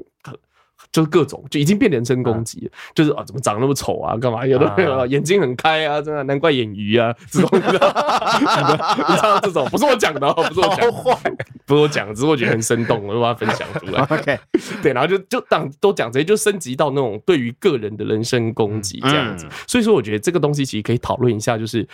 [0.92, 4.18] 就是各种就已经变人身攻击了，就是啊，怎么长那么丑啊？
[4.18, 4.46] 干嘛？
[4.46, 10.92] 有的没有眼睛很开啊，真的难怪眼鱼啊，这种的， 你知道这种不是我讲的，不是我讲，
[11.66, 14.02] 不是我讲，只是我觉得很生动，我就把它分享出来。
[14.10, 14.40] OK，
[14.82, 19.48] 对，然后就就当都讲这些，就升级到那种对于个人的人身攻击这样子。
[19.68, 21.88] 所以说，我觉得这个东西其实可以讨论一下，就是。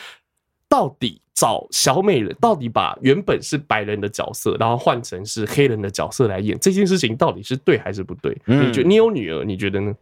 [0.70, 8.38] 到底找小美人，到底把原本是白人的角色，然后换成是黑人的角色来演这件事情，到底是对还是不对？
[8.46, 9.96] 嗯、你觉得你有女儿，你觉得呢？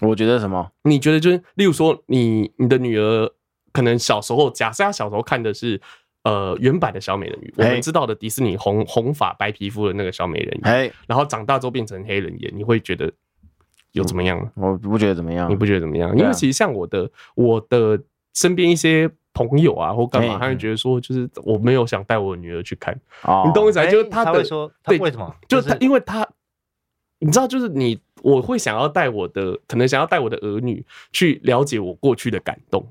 [0.00, 0.70] 我觉得什么？
[0.82, 3.30] 你觉得就是，例如说你，你你的女儿
[3.72, 5.80] 可能小时候，假设她小时候看的是
[6.24, 13.10] 呃原版的小美人鱼，我们知道的迪士尼红红发白皮肤的那个小美人鱼，然后长大之后变成黑人演，你会觉得
[13.92, 14.38] 有怎么样？
[14.54, 16.14] 我不觉得怎么样，你不觉得怎么样？
[16.18, 17.98] 因为其实像我的我的
[18.34, 19.08] 身边一些。
[19.32, 22.94] 朋友啊，或干嘛，他会觉得说，就是我没有想带我女儿去看，
[23.46, 23.90] 你懂我意思？
[23.90, 25.34] 就是他会说，对，为什么？
[25.48, 26.28] 就是他，因为他，
[27.18, 32.84] 你知道，就是你，我会想要带我的，可能想要带我的儿女去了解我过去的感动。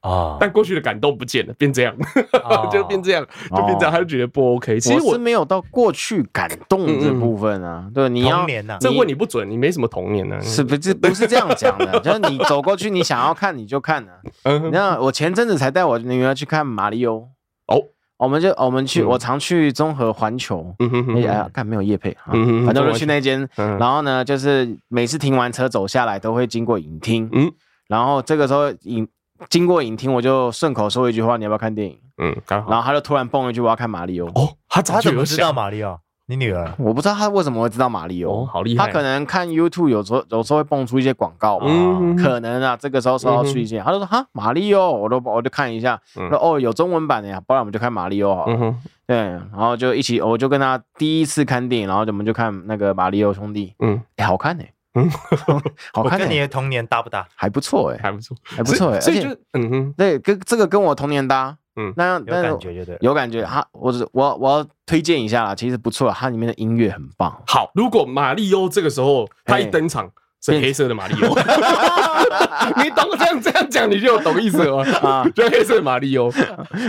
[0.00, 0.38] 啊！
[0.40, 1.94] 但过去的感动不见了，变这样，
[2.72, 4.80] 就变这样，就变这样，他就觉得不 OK。
[4.80, 7.86] 其实我是没有到过去感动这部分啊。
[7.94, 10.40] 对，你要童年呐，这问你不准，你没什么童年呢。
[10.40, 12.00] 是不是不是这样讲的？
[12.00, 14.12] 就是你走过去，你想要看你就看啊。
[14.64, 17.28] 你看，我前阵子才带我女儿去看马里欧。
[17.66, 17.82] 哦，
[18.16, 20.74] 我们就我们去，我常去综合环球。
[21.14, 22.16] 哎呀，看没有夜配。
[22.64, 27.28] 反正就去那间，然后呢，就是每次停完车走下来都会经过影厅。
[27.32, 27.52] 嗯。
[27.86, 29.06] 然后这个时候影。
[29.48, 32.70] 经过影厅，我就顺口说一句话：“你要不要看电影？”嗯，刚好。
[32.70, 35.98] 然后他就突然蹦一句：“我要看马里奥。”哦，他他怎么知道马里奥？
[36.26, 36.72] 你女儿？
[36.78, 38.30] 我不知道他为什么会知道马里奥。
[38.30, 38.86] 哦，好厉害！
[38.86, 41.66] 他可能看 YouTube 有时候有时候会蹦出一些广告吧。
[41.68, 48.74] 嗯，可能啊，这个时候收到推荐，他就说：“哈，马里奥，我都我就看一下。”说：“哦，有中文版的呀，不然我们就看马里奥好了。”
[49.08, 53.74] 对，然后就一起，我就跟他第一次看电影，然后我们就看那个马里奥兄弟。
[53.80, 54.62] 嗯，哎，好看呢。
[54.94, 55.08] 嗯，
[55.92, 56.18] 好看。
[56.18, 57.26] 跟你的童年搭不搭？
[57.34, 58.96] 还不错哎，还不错，还不错哎。
[58.96, 63.44] 而且，嗯哼，对，跟这个跟我童年搭，嗯，那样有感觉就对，有感觉。
[63.44, 67.42] 哈，我我我要推荐一下啦，其实不错，它里面的音乐很棒。
[67.46, 70.10] 好，如果马里欧这个时候他一登场。
[70.42, 71.34] 是黑色的马里欧，
[72.82, 74.78] 你懂这样这样讲，你就懂意思了。
[75.02, 75.26] 啊！
[75.34, 76.32] 就黑色的马里欧，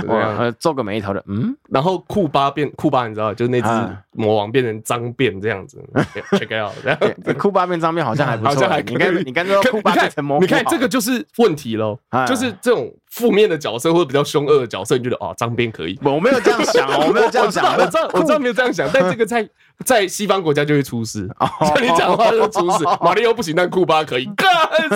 [0.08, 3.68] 我皱个眉头的，嗯，然后库巴变库巴，你知道，就是那只
[4.12, 5.84] 魔王变成脏辫这样子
[6.32, 16.00] ，check it out，然后 库巴变脏辫好像还不错，好像还你看你看这个库巴变成魔，你看这个就是问题喽，就是这种负面的角色或者比较凶恶的角色，你觉得哦，张边可以？
[16.02, 19.48] 我没有这样想， 我没有这样想，我知道我知道没有这样想，但这个在
[19.86, 24.48] 在西方国家就会出事，像你讲话就出事， 马里奥不行，但库巴可以，干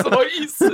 [0.02, 0.70] 什么意思？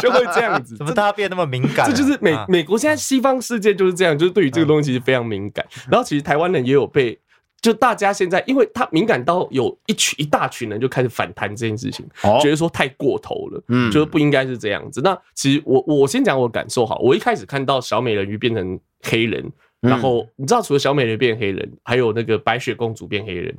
[0.00, 1.86] 就会这样子，怎么大家变那么敏感？
[1.86, 5.64] 这就是美美国现在西方世界就是这样，就是对于这个东西其实非常敏感。
[5.90, 7.18] 然后其实台湾人也有被，
[7.64, 12.06] 就大家现在因为他敏感到有一群一大群人就开始反弹这件事情，
[12.42, 15.00] 觉得说太过头了，嗯，觉得不应该是这样子。
[15.00, 19.50] 那其实我我先讲我感受哈，我一开始看到小美人鱼变成黑人，
[19.80, 23.56] 然后你知道除了小美人鱼变黑人，还有那个白雪公主变黑人。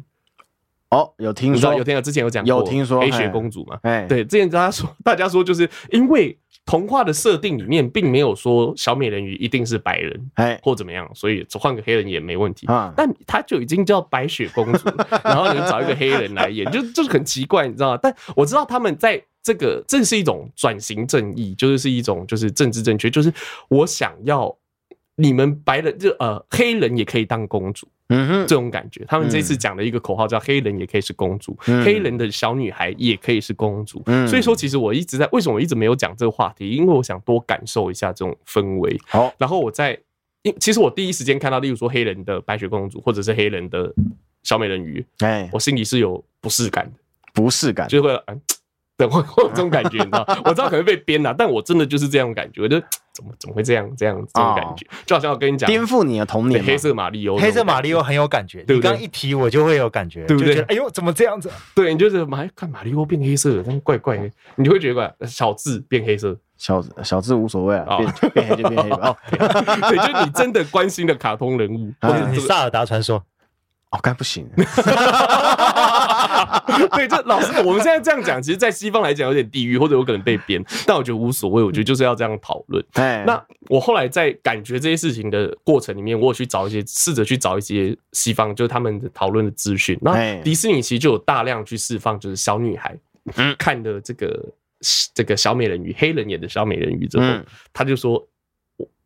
[0.90, 3.78] 哦，有听说，有听到之前有讲过，有听说黑雪公主嘛？
[3.84, 6.38] 哎，对，之前大家说，大家说就是因为。
[6.68, 12.92] 童话的设定里面并没有说小美人鱼一定是白人，哎，或怎么样，所以换个黑人也没问题啊。
[12.98, 14.90] 但他就已经叫白雪公主，
[15.24, 18.00] 然后你找一个黑人来演，就就是很奇怪，你知道吗？
[18.02, 23.32] 但我知道他们在这个，这是一种转型正义，就是是一种就是政治正确，就是
[23.70, 24.52] 我想要
[25.18, 27.88] 你们白人就呃黑人也可以当公主。
[28.10, 34.04] 嗯哼，这种感觉，他们这次讲的一个口号叫“黑人也可以是公主，黑人的小女孩也可以是公主”。
[34.28, 38.96] 所以说，其实我一直在为什么我一直没有讲这个话题，因为我想多感受一下这种氛围。
[39.08, 40.00] 好，然后我在，
[40.44, 43.92] 因其实我第一时间看到，例如说黑人的白雪公主，或者是黑人的
[44.44, 47.00] 小美人鱼，哎，我心里是有不适感的，
[47.34, 48.12] 不适感，就会
[48.96, 48.98] 嗯。
[48.98, 49.22] 等会
[49.54, 50.26] 这种感觉，你知道？
[50.46, 52.80] 我知道可能被编了，但我真的就是这样感觉，我就
[53.12, 56.64] 怎么怎么会这样这样这种感觉，就好像我跟你讲，颠覆你的童年。
[56.64, 60.62] 黑色马里欧，黑色马里欧很有感觉，你刚一提我就会有感觉，对不对？
[60.70, 61.52] 哎呦，怎么这样子？
[61.76, 65.14] 对，你就是马看马里欧变黑色，但怪怪的，你就会觉得怪。
[65.28, 69.18] 小智变黑色，小小智无所谓啊，变变黑就变黑 哦。
[69.30, 73.22] 对，就是你真的关心的卡通人物，或者你萨尔达传说。
[73.92, 74.50] 哦，该不行。
[76.96, 81.64] 对，这老师，我们现在这样讲，其实，在西方来讲有点地狱，或者有可能被编，但我觉得无所谓。
[81.64, 82.84] 我觉得就是要这样讨论。
[83.26, 89.98] 那我后来在感觉这些事情的过程里面，我有去找一些，试着去找一些西方，就是他们讨论的资讯。
[90.02, 92.98] 那迪士尼其实就有大量去释放，就是小女孩
[93.58, 94.46] 看的这个
[95.14, 97.26] 这个小美人鱼，黑人演的小美人鱼之后，
[97.74, 98.26] 他就说。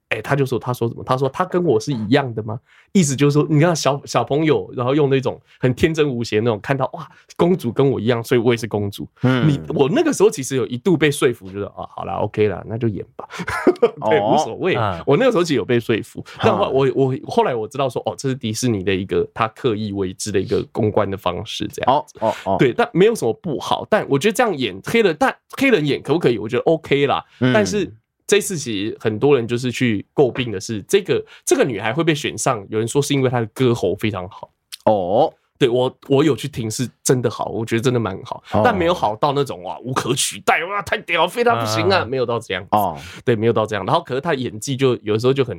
[0.09, 1.03] 哎、欸，他就说，他说什么？
[1.03, 2.59] 他说他跟我是一样的吗？
[2.93, 9.07] 意思就是说，你看小小朋友，然后用那种很天真无邪那种，看到哇，公主跟我一样，所以我也是公主。
[9.21, 13.27] 嗯，你我那个时候其实有一度被说服，就是啊，好啦，OK 啦，那就演吧，
[14.09, 14.75] 对，无所谓。
[14.75, 22.15] 哦、我那个时候其实有被说服，但我我我后来我知道说，哦，这是迪士尼的一个他刻意为之的一个公关的方式，这样子。
[22.19, 23.85] 哦哦，对，但没有什么不好。
[23.87, 26.39] 但我觉得这样演黑人，但黑人演可不可以？
[26.39, 27.23] 我觉得 OK 啦。
[27.53, 27.93] 但是。
[28.29, 34.51] 这次其实很多人就是去诟病的是这个这个女孩会被选上，有人说是因为她的歌喉非常好
[34.85, 35.33] 哦。
[35.57, 42.95] 对，我我有去听，是真的好，我觉得真的蛮好，但没有好到那种哇无可取代哇太屌非他不行啊，没有到这样哦。
[43.25, 43.83] 对，没有到这样。
[43.83, 45.57] 然后可是她演技就有的时候就很，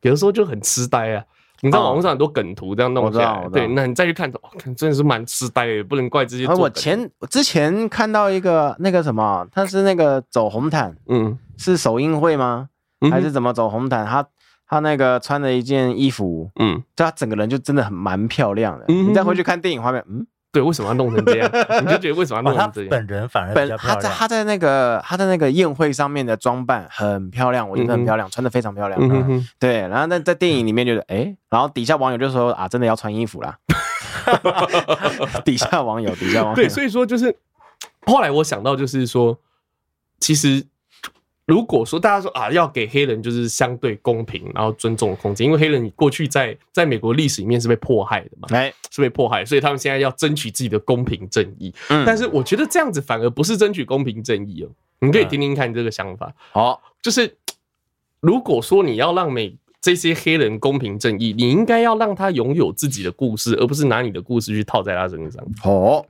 [0.00, 1.22] 有的时候就很痴呆啊。
[1.60, 4.32] 你知道网络上很多梗图这样弄起来，对，那你再去看，
[4.74, 6.46] 真的是蛮痴呆的，不能怪这些。
[6.46, 11.38] 我前我之前看到一个那个什么，他是那个走红毯，嗯。
[11.60, 12.68] 是首映会吗？
[13.10, 14.06] 还是怎么走红毯？
[14.06, 14.26] 他
[14.66, 18.84] 他那个穿了一件衣服，嗯，就他整个人就真的很蛮漂亮的。
[18.88, 21.50] 你再回去看电影画面，嗯， 对，为什么要弄成这样？
[21.84, 22.90] 你就觉得为什么要弄成这样？
[22.90, 23.94] 本人反而比较漂亮。
[23.94, 29.00] 他在他在那个他在那个宴会上面的装扮很漂亮，我觉得很漂亮，穿的非常漂亮。
[29.58, 33.58] 对，然后那在电影里面就是哎，然后底下网友就说啊，真的要穿衣服啦。
[35.44, 37.34] 底下网友，底下网友，对，所以说就是
[38.06, 39.38] 后来我想到就是说，
[40.20, 40.66] 其实。
[41.50, 51.74] 如果说大家说啊，要给黑人就是相对公平，然后尊重的空间，因为黑人过去在在美国历史里面是被迫害的嘛，哎，是被迫害，所以他们现在要争取自己的公平正义。
[51.88, 54.68] 嗯，但是我觉得这样子反而不是争取公平正义哦。
[55.00, 56.32] 你可以听听看这个想法。
[56.52, 57.36] 好，就是
[58.20, 65.44] 如果说你要让美这些黑人公平正义，你应该要让他拥有自己的故事，而不是拿你的故事去套在他身上。
[65.60, 66.06] 好。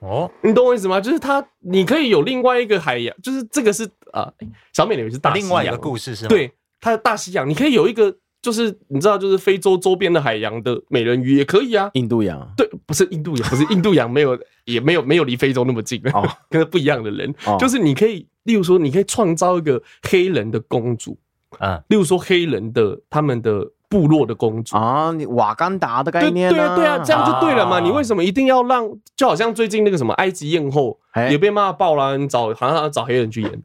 [0.00, 0.98] 哦，你懂我意思吗？
[0.98, 4.32] 就是他，你可以有另外一个海洋，就是这个是啊，
[4.72, 6.28] 小美人鱼是大西洋，另外一个故事是吗？
[6.28, 11.90] 对，它的大西洋，你可以有一个，就是你知道，就是非洲周边的海洋的美人鱼也可以啊。
[11.94, 12.52] 印度洋？
[12.56, 21.18] 对，不是印度洋，不是印度洋，没有，也没有，没有离非洲那么近哦，跟不一样的人，就是你可以，例如说，你可以创造一个黑人的公主
[21.58, 23.70] 啊，例如说黑人的他们的。
[23.90, 27.80] 部落的公主啊，你瓦干达的概念，对啊，对啊，这样就对了嘛。
[27.80, 28.88] 你为什么一定要让？
[29.16, 30.96] 就好像最近那个什么埃及艳后
[31.28, 33.62] 也被骂爆了，你找好像要找黑人去演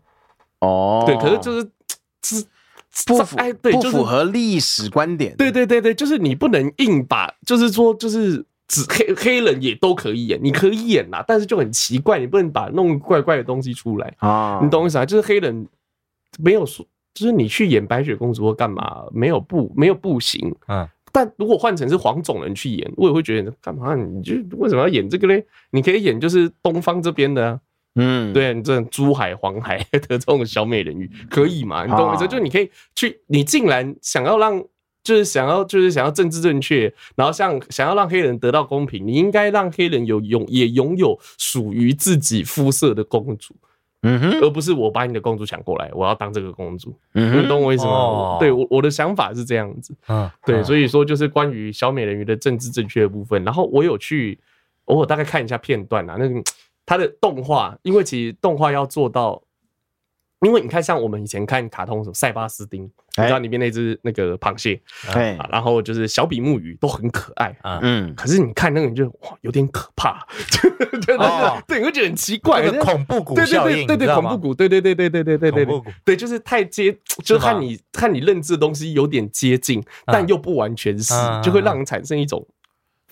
[0.66, 1.04] 哦。
[1.06, 1.70] 对，可是就是
[2.26, 2.46] 是
[3.06, 5.36] 不符哎，对，不符合历史观点。
[5.38, 14.60] 对对对对，就是你不能硬把，就是说就是只黑黑人也都可以演，你可以演啦，但是就很奇怪，你不能把弄怪怪的东西出来啊。
[14.64, 15.06] 你懂我意思啊？
[15.06, 15.68] 就是黑人
[16.40, 16.86] 没有说。
[17.14, 23.96] 就是你去演白雪公主或干嘛，没有不没有不行，嗯，但如果换成是黄种人去演，我也会觉得干嘛？
[23.96, 25.46] 你就为什么要演这个嘞？
[25.72, 27.60] 你可以演就是东方这边的，啊，
[27.96, 31.86] 嗯，对，你这种珠海、黄海的这种小美人鱼可以吗？
[31.86, 32.28] 你懂我意思？
[32.28, 34.62] 就你可以去，你竟然想要让，
[35.04, 43.56] 就是想要就是想要政治正确，然后像想要让黑人得到公平，你应该让黑人有拥也拥有属于自己肤色的公主。
[44.08, 46.96] 嗯哼，而不是我把你的公主抢过来，我要当这个公主。
[47.14, 47.92] 嗯哼，你懂我意思吗？
[47.92, 49.96] 哦、对，我我的想法是这样子。
[50.08, 53.44] 嗯，对，所以说就是关于小美人鱼的政治正确的部分。
[53.44, 54.38] 然后我有去
[54.86, 56.36] 偶尔大概看一下片段啊，那个
[56.86, 59.42] 它的动画，因为其实动画要做到。
[60.42, 64.80] 因为你看，像我们以前看卡通什么塞巴斯丁，你知道里面那只那个螃蟹，
[65.12, 70.24] 对，然后就是小比目鱼都很可爱啊，嗯，可是你看那个你就哇有点可怕，
[71.08, 82.46] 对对对，你会觉得很奇怪，恐怖谷效应，对对对，恐怖谷，对对对对对对对对对，对，就是太接，就看你看你认知的东西有点接近，但又不完全是，就会让人产生一种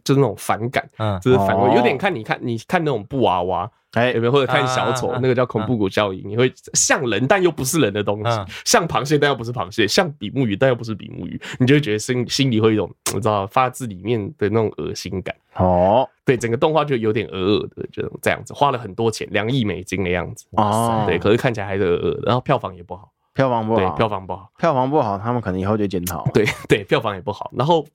[0.04, 3.70] 就是那种反感，嗯，就是反胃，有点看你看你看那种布娃娃。
[3.93, 6.28] 哎，有没有或者看小丑，那个叫恐怖谷效应？
[6.28, 15.36] 你会像人但又不是人的东西，像螃蟹但又不是螃蟹，像比目鱼但又不是比目鱼，你就会觉得心心里会有一种你知道发自里面的那种恶心感。
[15.58, 20.47] 哦，对，整个动画就有点恶恶的，就这样子，花了很多钱，两亿美金的样子。
[20.54, 26.28] 哦，对，可是看起来还是恶恶的，然后票房也不好，票房不好，对，票房不好，票房不好，他们可能以后就检讨。
[26.34, 27.86] 对对，票房也不好，然后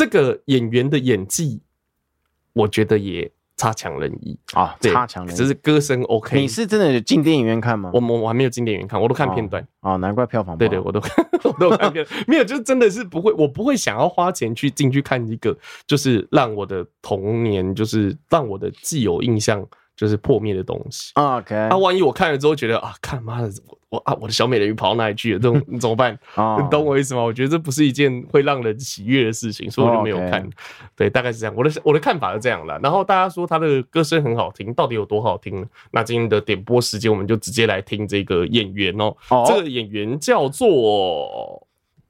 [0.00, 1.60] 这个演员的演技，
[2.54, 3.30] 我觉得也。
[3.56, 6.40] 差强人意啊，差强人意，只是歌声 OK。
[6.40, 7.90] 你是真的进电影院看吗？
[7.92, 10.56] 我我我还没有进电影院看，我都看片段啊，难怪票房。
[10.56, 10.98] 对对，我都
[11.44, 15.54] 我都看片段，没有，就真的是不会，我不会想要花钱去进去看一个，
[15.86, 19.62] 就是让我的童年，就是让我的既有印象。
[20.00, 21.12] 就是破灭的东西。
[21.16, 25.38] OK，那万一我看了之后觉得啊，看妈的，我我啊，我的小美人鱼跑到哪里去了？
[25.38, 26.18] 这种你 怎么办？
[26.58, 27.20] 你懂我意思吗？
[27.22, 30.48] 我觉得这不是一件会让人喜悦的事情，所以我就没有看。
[30.96, 31.54] 对，大概是这样。
[31.54, 32.78] 我的我的看法是这样的。
[32.82, 35.66] 然后大家说他的歌声很好听，到底有多好听呢？
[35.90, 39.14] 那今天的点播时间，我们就直接来听这个演员哦。
[39.46, 41.66] 这个演员叫做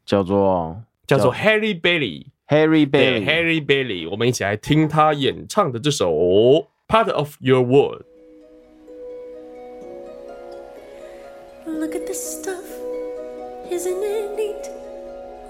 [0.06, 2.26] 叫做叫做 Harry Bailey。
[2.46, 4.08] Harry Bailey，Harry Bailey。
[4.08, 6.68] 我们一起来听他演唱的这首。
[6.90, 8.02] Part of your world.
[11.64, 12.66] Look at this stuff,
[13.70, 14.64] isn't it neat?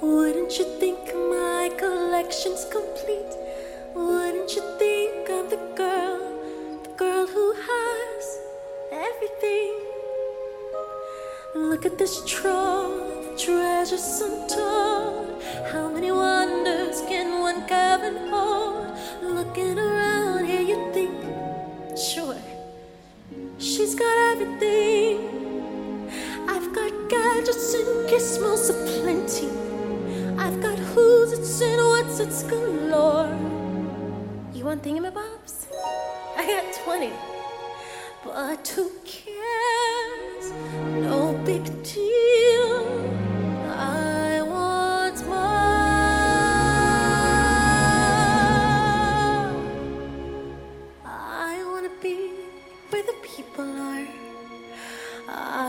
[0.02, 3.32] Wouldn't you think my collection's complete?
[3.94, 6.20] Wouldn't you think of the girl,
[6.82, 8.38] the girl who has
[8.92, 9.72] everything?
[11.54, 15.42] Look at this trove, treasures untold.
[15.72, 18.92] How many wonders can one cabin hold?
[19.22, 20.09] Looking around
[23.80, 25.16] She's got everything.
[26.46, 29.48] I've got gadgets and gizmos aplenty.
[30.36, 33.34] I've got who's it's and what's it's galore.
[34.52, 35.64] You want thingamabobs?
[36.36, 37.10] I got 20.
[38.22, 40.52] But who cares?
[41.00, 43.19] No big deal.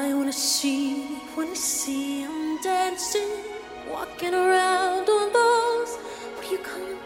[0.01, 0.13] See
[1.35, 3.29] wanna see him dancing,
[3.87, 5.95] walking around on those,
[6.33, 6.97] what do you call them?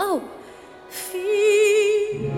[0.00, 0.20] Oh,
[0.88, 2.32] feet.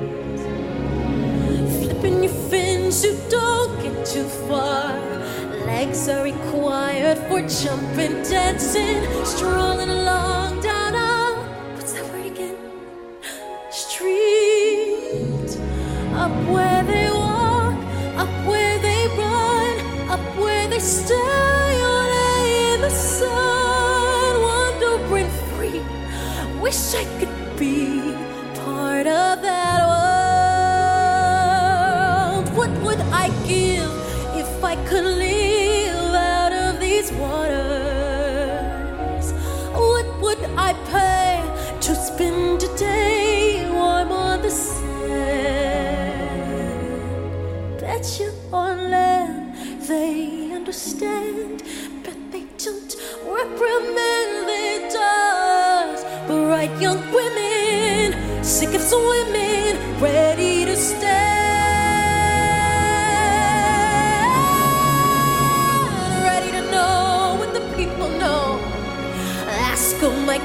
[1.79, 4.93] Flipping your fins, you don't get too far.
[5.65, 10.44] Legs are required for jumping, dancing, strolling along
[26.97, 28.01] I could be
[28.65, 29.81] part of that
[32.35, 32.47] world.
[32.57, 33.91] What would I give
[34.37, 35.44] if I could live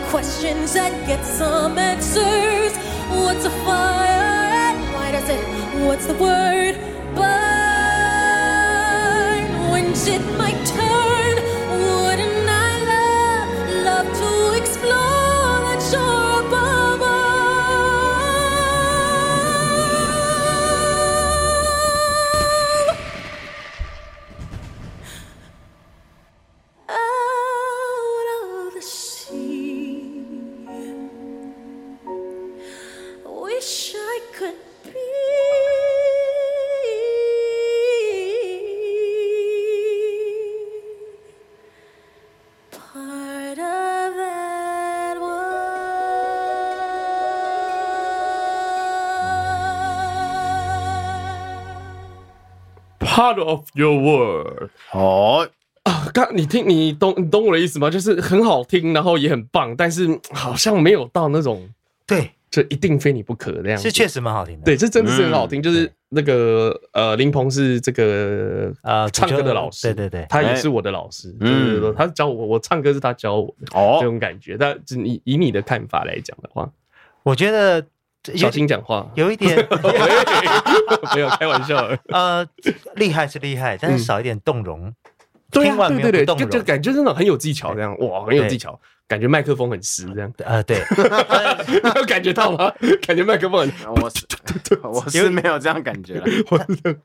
[0.10, 2.76] questions and get some answers.
[3.10, 5.40] What's a fire and why does it?
[5.86, 6.76] What's the word?
[7.16, 7.30] Burn.
[9.72, 10.89] When's it my turn?
[53.30, 54.70] Part of Your World。
[54.92, 55.48] 哦
[55.84, 57.90] 啊，刚你听你懂你懂我的意思吗？
[57.90, 61.70] 就是很好听，然后也很棒，但是好像没有到那种
[62.06, 62.32] 对。
[62.52, 64.66] 就一定非你不可这样，是确实蛮好听的。
[64.66, 65.62] 对，这真的是很好听。
[65.62, 71.32] 就是那个呃，林鹏是这个呃唱歌的老师，对对对，他也是我的老师。
[71.42, 73.80] 嗯，他教我，我唱歌是他教我的。
[73.80, 74.58] 哦，这种感觉。
[74.58, 74.76] 但
[75.06, 76.68] 以以你的看法来讲的话，
[77.22, 77.86] 我觉得
[78.36, 79.56] 小心讲话，有一点
[81.16, 81.90] 没有开玩笑。
[82.10, 82.46] 呃，
[82.96, 84.94] 厉害是厉害，但是少一点动容。
[85.52, 88.80] 对对对对，就就感觉真的很有技巧，这样哇，很有技巧。
[89.08, 90.62] 感觉麦克风很实，这样啊？
[90.62, 90.84] 对，
[91.68, 92.72] 你 有感觉到吗？
[93.02, 94.24] 感觉麦克风很，我是
[94.84, 96.22] 我是没有这样感觉。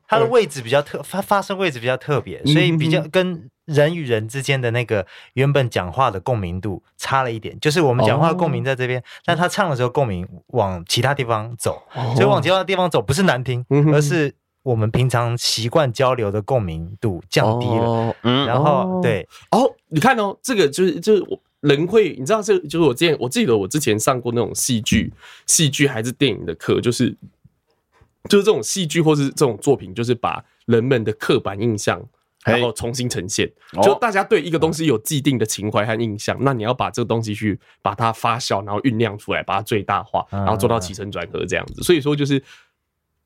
[0.07, 7.59] 它的位置比较特，发发声位置比较特别，所以比较跟人与人之间的那个原本讲话的共鸣度差了一点。
[7.59, 11.81] 就是我们讲话共鸣在这边，但他唱的时候共鸣往其他地方走，
[12.15, 18.15] 所以往其他地方走不是难听，而是我们平常习惯交流的共鸣度降低了。
[18.23, 21.39] 嗯，然后对哦，你看哦，这个就是就是我。
[21.61, 25.11] 人会，你知道，这就是我之前我记得我之前上过那种戏剧、
[25.47, 27.09] 戏剧还是电影的课，就是
[28.29, 31.99] 就是这种戏剧或是这种作品，就是把人们的刻板印象，
[32.45, 33.51] 然后重新呈现。
[33.83, 41.81] 就大家对一个东西有既定的情怀和印象，那你要把这个东西去把它发酵，然后酝酿出来，把它最大化，然后做到起承转合这样子。
[41.81, 42.41] 所以说，就是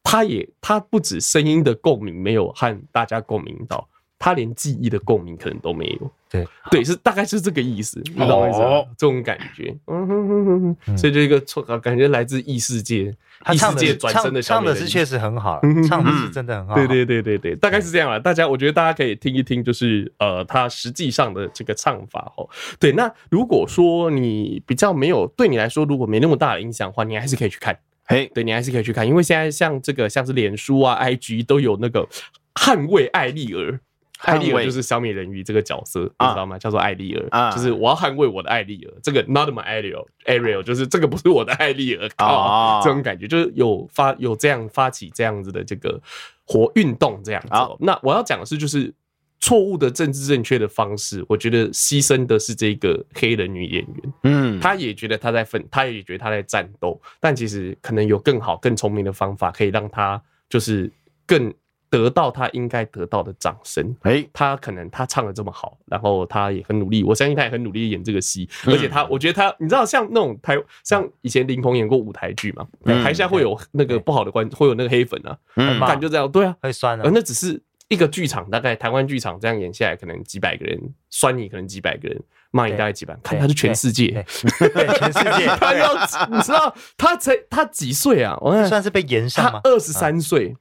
[0.02, 3.88] 他也他不止声音的共鸣没有和大家共鸣到。
[4.22, 8.84] 他连记忆的共鸣可能都没有，对对，是大概是这个意思，你懂我意思吗？
[8.98, 13.16] 这种感觉，嗯哼哼哼哼，所以就一个错感觉来自异世界，
[13.54, 18.20] 异世界转身的唱的是确实很好，唱的是真的很好，对对对对对，大概是这样了。
[18.20, 22.48] 大家我觉得大家可以听一听，就是呃，他实际上的这个唱法哦。
[22.80, 32.08] 对，那如果说你比较没有对你来说如果没那么大的影响的话，你还是可以去看，嘿，对你还是可以去看，因为现在像这个像是脸书啊、IG 都有那个
[32.56, 33.80] 捍卫艾丽儿。
[34.22, 36.58] 艾丽尔就是小美人鱼这个角色，你知道吗？
[36.60, 38.94] 叫做艾丽尔，就是我要捍卫我的艾丽尔。
[39.02, 42.10] 这个 Not my Ariel，Ariel 就是这个不是我的艾丽尔。
[42.18, 46.02] 啊，这种感觉就是有发有这样发起这样子的这个
[46.46, 47.50] 活运动这样子。
[47.80, 48.94] 那我要讲的是，就是
[49.40, 54.14] 错误的政治正确的方式，我觉得牺牲的是这个黑人女演员。
[54.24, 60.92] 嗯，她也觉得她在奋，她也觉得她在战斗，但其实可能有更好、更聪明的方法，可以让她就是
[61.26, 61.54] 更。
[61.90, 63.96] 得到他应该得到的掌声。
[64.02, 68.48] 哎，他可能他唱的这么好，然后他也很努力，我相信他也很努力演这个戏。
[68.66, 72.68] 而且他，我觉得他，你知道，像那种台，像以前林鹏演过舞台剧嘛，
[73.04, 75.36] 台下会有那个不好的观，会有那个黑粉啊，
[75.80, 77.10] 感就这样，对啊，会酸啊。
[77.12, 80.80] 那只是一个剧场，大概台湾剧场这样演下来，可能几百个人
[81.10, 82.22] 酸你，可能几百个人
[82.52, 83.18] 骂你，大概几百。
[83.24, 85.94] 看他是全世界，全世界， 他要
[86.30, 88.38] 你知道他才他几岁啊？
[88.42, 89.62] 我算是被延上吗？
[89.64, 90.56] 他二十三岁。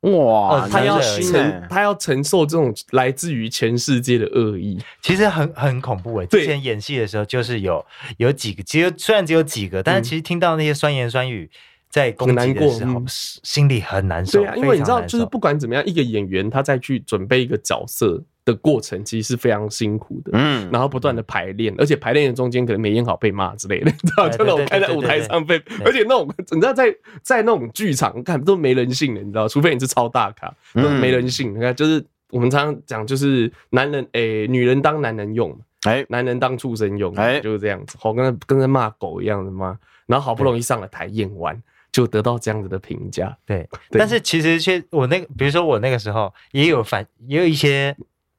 [0.00, 6.26] 哇，他要承他要承受这种来自于全世界的恶意，其实很很恐怖哎。
[6.26, 7.84] 之前演戏的时候，就是有
[8.16, 11.50] 有几个，其实虽然只有几个，但是其实听到那些酸言酸语
[11.90, 13.02] 在攻击的时候，
[13.42, 14.40] 心里很难受。
[14.40, 18.22] 对啊，因为你知道，就是不管怎么样，一个演员他再去准备一个角色。
[18.44, 31.54] 的过程其实是非常辛苦的，嗯，然后不断的排练，而且排练的中间可能没演好被骂之类的，你知道，就那种开在舞台上被，而且那种你知道在在那种剧场看都没人性的，你知道，除非你是超大咖，都没人性。
[31.54, 39.78] 你看，就是我们常常讲，就是男人诶，女人当男人用，哎，男人当畜生用，哎，就是这样子，好跟跟在骂狗一样的嘛。
[40.06, 41.56] 然后好不容易上了台演完，
[41.92, 43.68] 就得到这样子的评价，对。
[43.90, 47.94] 但是其实，其实我那个，比如说我那个时候也有反，也有一些。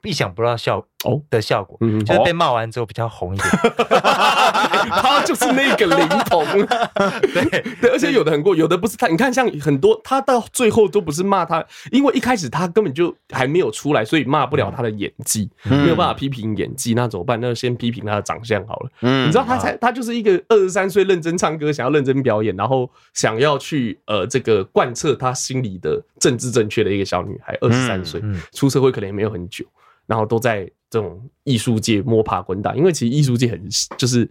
[0.09, 3.49] 意想不到效哦的效果，就是被骂完之后比较红一点。
[4.89, 6.45] 他就是那个林鹏，
[7.33, 9.07] 对对，而且有的很过，有的不是他。
[9.07, 17.39] 你看，像很多他到最后都不是骂他，因为一开始他根本就还没有出来，所以骂不了他的演技，没有办法批评演技，那怎么办？
[17.39, 18.89] 那就先批评他的长相好了。
[19.01, 28.21] 嗯，你知道他才他就是一个二十三岁认真唱歌，想要认真表演，然后想要去呃这个贯彻他心里的政治正确的一个小女孩，二十三岁
[28.53, 29.65] 出社会可能也没有很久。
[30.07, 33.61] 然后都在这种艺术界摸爬滚打，因为其实艺术界很
[33.97, 34.29] 就是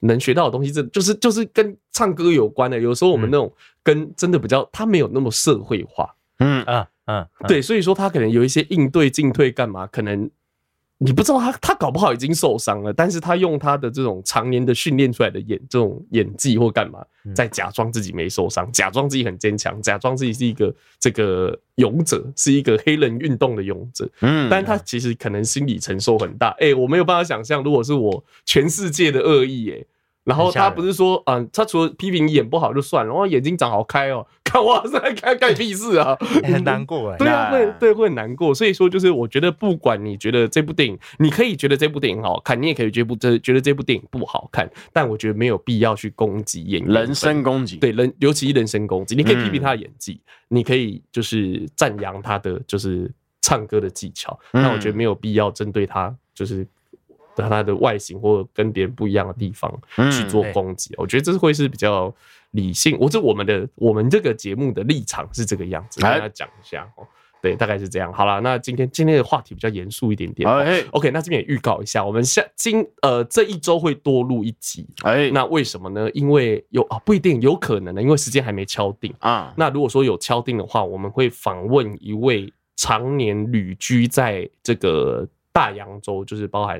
[0.00, 2.78] 能学到的东西，这就是就是跟唱歌有关的。
[2.78, 3.52] 有时候我们那种
[3.82, 10.30] 跟真的比较，他没有那么社会化，嗯嗯嗯，对，所以说他可能有一些应对进退干嘛，可能。
[11.02, 17.02] 你不知道他，他搞不好已经受伤了，但是他用他的这种常年的训练出来的演这种演技或干嘛，
[17.34, 24.06] 在假装自己没受伤，假装自己很坚强，假装自己是一个这个勇者，是一个黑人运动的勇者。
[24.20, 26.54] 嗯，但他其实可能心理承受很大。
[26.60, 29.82] 哎，我没有办法想象，如果是我全世界的恶意，哎，
[30.24, 37.16] 然后他不是说，嗯，他除了批评演不好就算了，然后眼睛长好开哦，看哇塞，看干屁事啊，很难过哎。
[37.22, 38.52] 对啊，会对会很难过。
[38.52, 47.76] 所以说，就是我觉得，不管你觉得这部电影，你可以觉得这部电影好看，你也可以觉得不这觉得这部电影不好看，但我觉得没有必要去攻击演员，人身攻击。
[47.76, 56.66] 对人，尤其人身攻击，你可以批评他的演技，你可以就是赞扬他的就是唱歌的技巧，但我觉得没有必要针对他就是。
[57.36, 59.72] 他的外形或跟别人不一样的地方
[60.12, 62.14] 去做攻击，我觉得这是会是比较
[62.52, 62.96] 理性。
[63.00, 67.06] 我这我们的我们这个节目的立场是这个样子，跟大家讲一下哦。
[67.42, 68.12] 对，大概是这样。
[68.12, 70.46] 好了，那今天今天的话题比较严肃一点点。
[70.90, 74.86] OK，那这边也预告一下，我们下今呃这一周会多录一集。
[75.04, 76.10] 哎，那为什么呢？
[76.12, 79.54] 因为有啊，不一定有可能的，因为时间还没敲定啊。
[79.56, 86.78] 那如果说有敲定的话，我们会访问一位常年旅居在这个大洋洲，就是包含。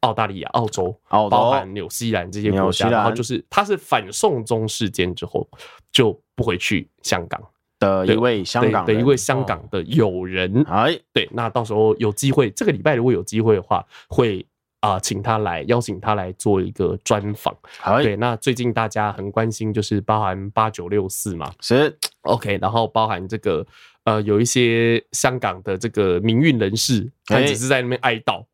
[0.00, 5.48] 澳大利亚、澳洲，包含纽西兰这些国家，然后就是他是反送中事件之后
[5.90, 7.40] 就不回去香港。
[7.80, 10.64] 的一位香港的一位香港的友人。
[10.68, 14.44] 哎，对，那到时候有机会，这个礼拜如果有机会的话，会
[14.80, 17.56] 啊请他来邀请他来做一个专访。
[18.02, 21.96] 对，那最近大家很关心，就是包含八九六四嘛，是。
[22.22, 23.64] OK，然后包含这个
[24.02, 28.44] 呃有一些香港的这个民运人士，他只是在那边哀悼。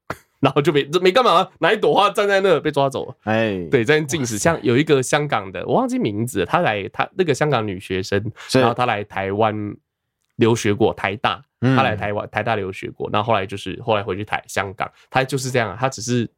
[0.45, 3.17] 然后就没没干嘛，拿一朵花站在那被抓走了。
[3.23, 4.37] 哎，对，在禁食。
[4.37, 8.23] 像有一个香港的，我忘记名字，他来他那个香港女学生，
[8.53, 9.75] 然后他来台湾
[10.37, 16.29] 留学过，台大，他来台湾台大留学过，然后后来就是后来回去台香港，他就是这样，他只是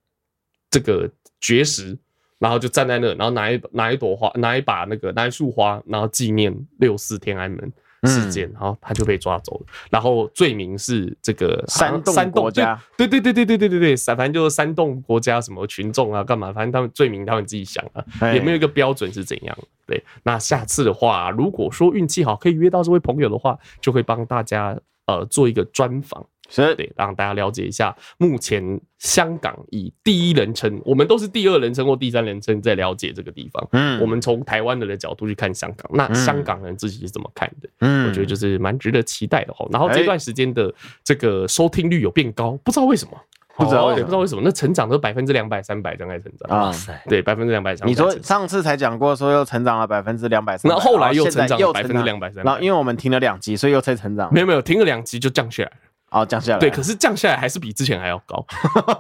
[0.70, 1.98] 这个绝食，
[2.38, 7.72] 然后就站在那，然后拿一拿一朵花，拿一把那个拿一束花，然后纪念六四天安门。
[8.05, 16.53] 事件，然后他就被抓走了，然后罪名是这个煽动国家，对对对对对对对对，反正就是煽动国家什么群众啊，干嘛？
[16.53, 19.59] 反正他们罪名他们自己想啊，也没有一个标准是怎样。
[19.86, 24.76] 对，那下次的话，如果说运气好，可以约到这位朋友的话，就会帮大家
[25.07, 26.26] 呃做一个专访。
[26.49, 33.68] 是对，让大家了解一下目前香港以第一人称，我们都是第二人称或第三人称在了解这个地方。
[33.72, 37.68] 嗯，我们从台湾人的角度去看香港，那香港人自己是怎么看的？
[37.80, 39.68] 嗯，我觉得就是蛮值得期待的哦。
[39.72, 40.72] 然后这段时间的
[41.05, 43.12] 这个收听率有变高，不知道为什么，
[43.57, 46.59] 不知道也不知道为什么，那成长都百分之两百、三百这样在成长。
[46.59, 47.90] 哇塞，对，百分之两百、三百。
[47.90, 52.51] 你说上次才讲过说又成长了百分之两百，那后来又成长百分之两百、三百。
[52.51, 54.32] 然后因为我们停了两集，所以又在成长。
[54.32, 55.72] 没有没有，停了两集就降下来。
[56.09, 56.59] 好，降下来。
[56.59, 58.44] 对，可是降下来还是比之前还要高，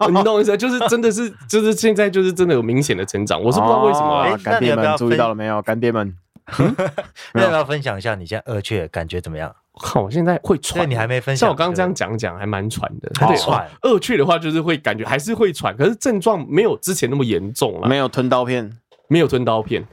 [0.08, 0.54] 你懂我意思？
[0.58, 3.40] 就是真的是，就是现在就是真的有明显的成长。
[3.40, 4.36] 我是不知道为什么啊。
[4.42, 5.62] 干爹们注意到了没有？
[5.62, 6.14] 干爹们
[7.34, 9.54] 要不要分享一下你现在二确感觉怎么样？
[9.82, 11.46] 看我现在会喘，你还没分享。
[11.46, 13.10] 像我刚刚这样讲讲，还蛮喘的。
[13.26, 13.68] 对，喘。
[13.82, 17.88] 二确的话就是会感觉还是会喘，可是症状没有之前那么严重了。
[17.88, 18.70] 没有吞刀片，
[19.08, 19.84] 没有吞刀片。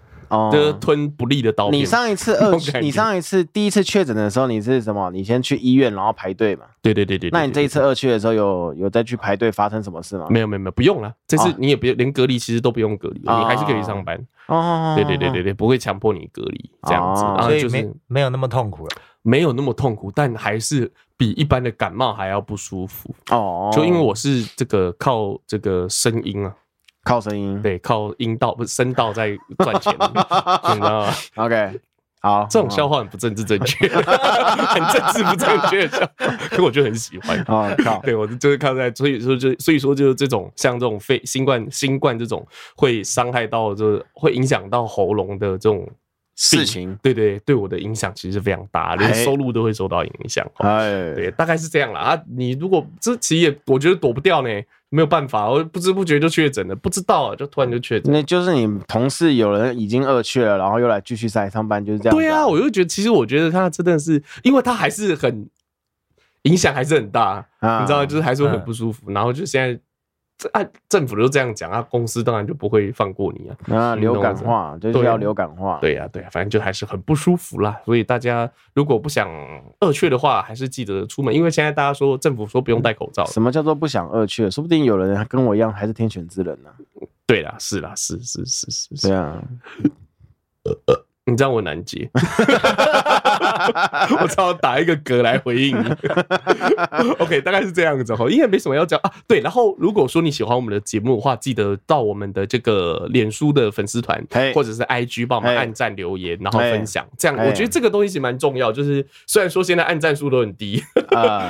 [0.52, 1.80] 的吞不利的刀片。
[1.80, 5.10] 你上一次二，你上一次第一次确诊的时候，你是什么？
[5.12, 6.66] 你先去医院，然后排队嘛？
[6.82, 7.30] 对对对对。
[7.32, 10.28] 那你这一次二去的时候，有有再去排队，发生什么事吗？
[10.30, 11.14] 没有没有没有，不用了。
[11.28, 14.20] 这次你也不用，连隔离其实都不用隔离，你还是可以上班。
[14.48, 14.94] 哦。
[14.96, 23.14] 对对对对对，不会强迫你隔离这样子，然后就是没没有那么痛苦了，没有那么痛苦，但还是比一般的感冒还要不舒服。
[23.30, 23.70] 哦。
[23.74, 26.54] 就因为我是这个靠这个声音啊。
[27.04, 31.80] 靠声音，对，靠阴道不是声道在赚钱， 你知道吗？OK，
[32.22, 37.38] 好，这种笑话很不政治正确， 很政治不正确的笑话，可我就很喜欢。
[37.42, 37.76] 啊！
[37.84, 42.48] 靠，对我就是靠在，所以说就所以说就是这种像这种肺新冠新冠这种
[42.78, 45.86] 会伤害到，就是会影响到喉咙的这种
[46.36, 50.46] 事情，对对，对我的影响其实是非常大，连收入都会受到影响。
[50.58, 52.00] 哎，对，大概是这样啦。
[52.00, 52.22] 啊！
[52.36, 54.50] 你如果这其实也我觉得躲不掉呢。
[54.90, 58.14] 没有办法，我不知不觉就确诊了，不知道啊，就突然就确诊。
[58.14, 62.16] 那就是你同事有人已经二确了，然后又来继续在上班，就是这样。
[62.16, 65.50] 对啊，我就觉得，其实我觉得他真的是，因为他还是很
[66.44, 69.80] 影响还是很大，啊、你知道，就是还是会很不舒服，啊、然后就现在。
[70.52, 73.56] 按政府都这样讲啊，公司当然就不会放过你啊。
[73.76, 75.80] 啊，流感化就是要流感化。
[75.80, 77.80] 对呀，对呀，反正就还是很不舒服啦。
[77.86, 79.30] 所以大家如果不想
[79.80, 83.26] 二确的话，还是记得出门，因为现在大家说政府说不用戴口罩。
[83.26, 84.50] 什么叫做不想二确？
[84.52, 86.70] 说不定有人跟我一样还是天选之人呢。
[87.26, 89.08] 对啦，是啦，是是是是是。
[89.08, 89.42] 对啊。
[91.26, 92.10] 你知道我难接，
[94.22, 95.86] 我只好打一个嗝来回应你。
[97.20, 99.12] OK，大概是这样子哈，应该没什么要讲啊。
[99.26, 104.22] 对，然后如果说你喜欢我们的节目的话，记得到我们的这个脸书的粉丝团，
[104.54, 107.08] 或者是 IG 帮我们按赞留言，然后分享。
[107.18, 108.70] 这样我觉得这个东西是蛮重要。
[108.70, 110.84] 就是虽然说现在按赞数都很低，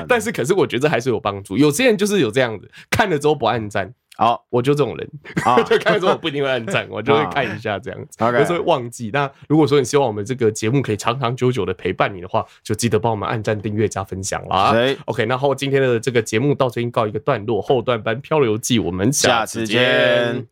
[0.07, 1.57] 但是可是我觉得还是有帮助。
[1.57, 3.91] 有些人就是有这样子，看了之后不按赞。
[4.15, 5.09] 好，我就这种人，
[5.65, 9.09] 就看说我不一定会按赞， 我就会看一下这样子，有时候会忘记。
[9.11, 14.75] 那如果说你希望我们这个节目可以长长久久的陪伴你的话，就记得帮我们按赞、订阅、加分享啦。
[15.05, 20.45] OK，那好，今天的这个节目到这边告一个段落，后段班漂流记，我们下次见。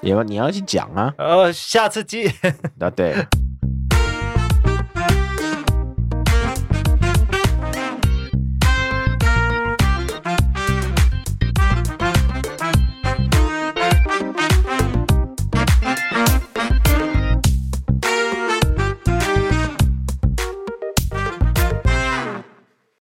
[0.00, 2.32] 你要你要去讲啊，呃，下次见。
[2.78, 3.14] 啊，对。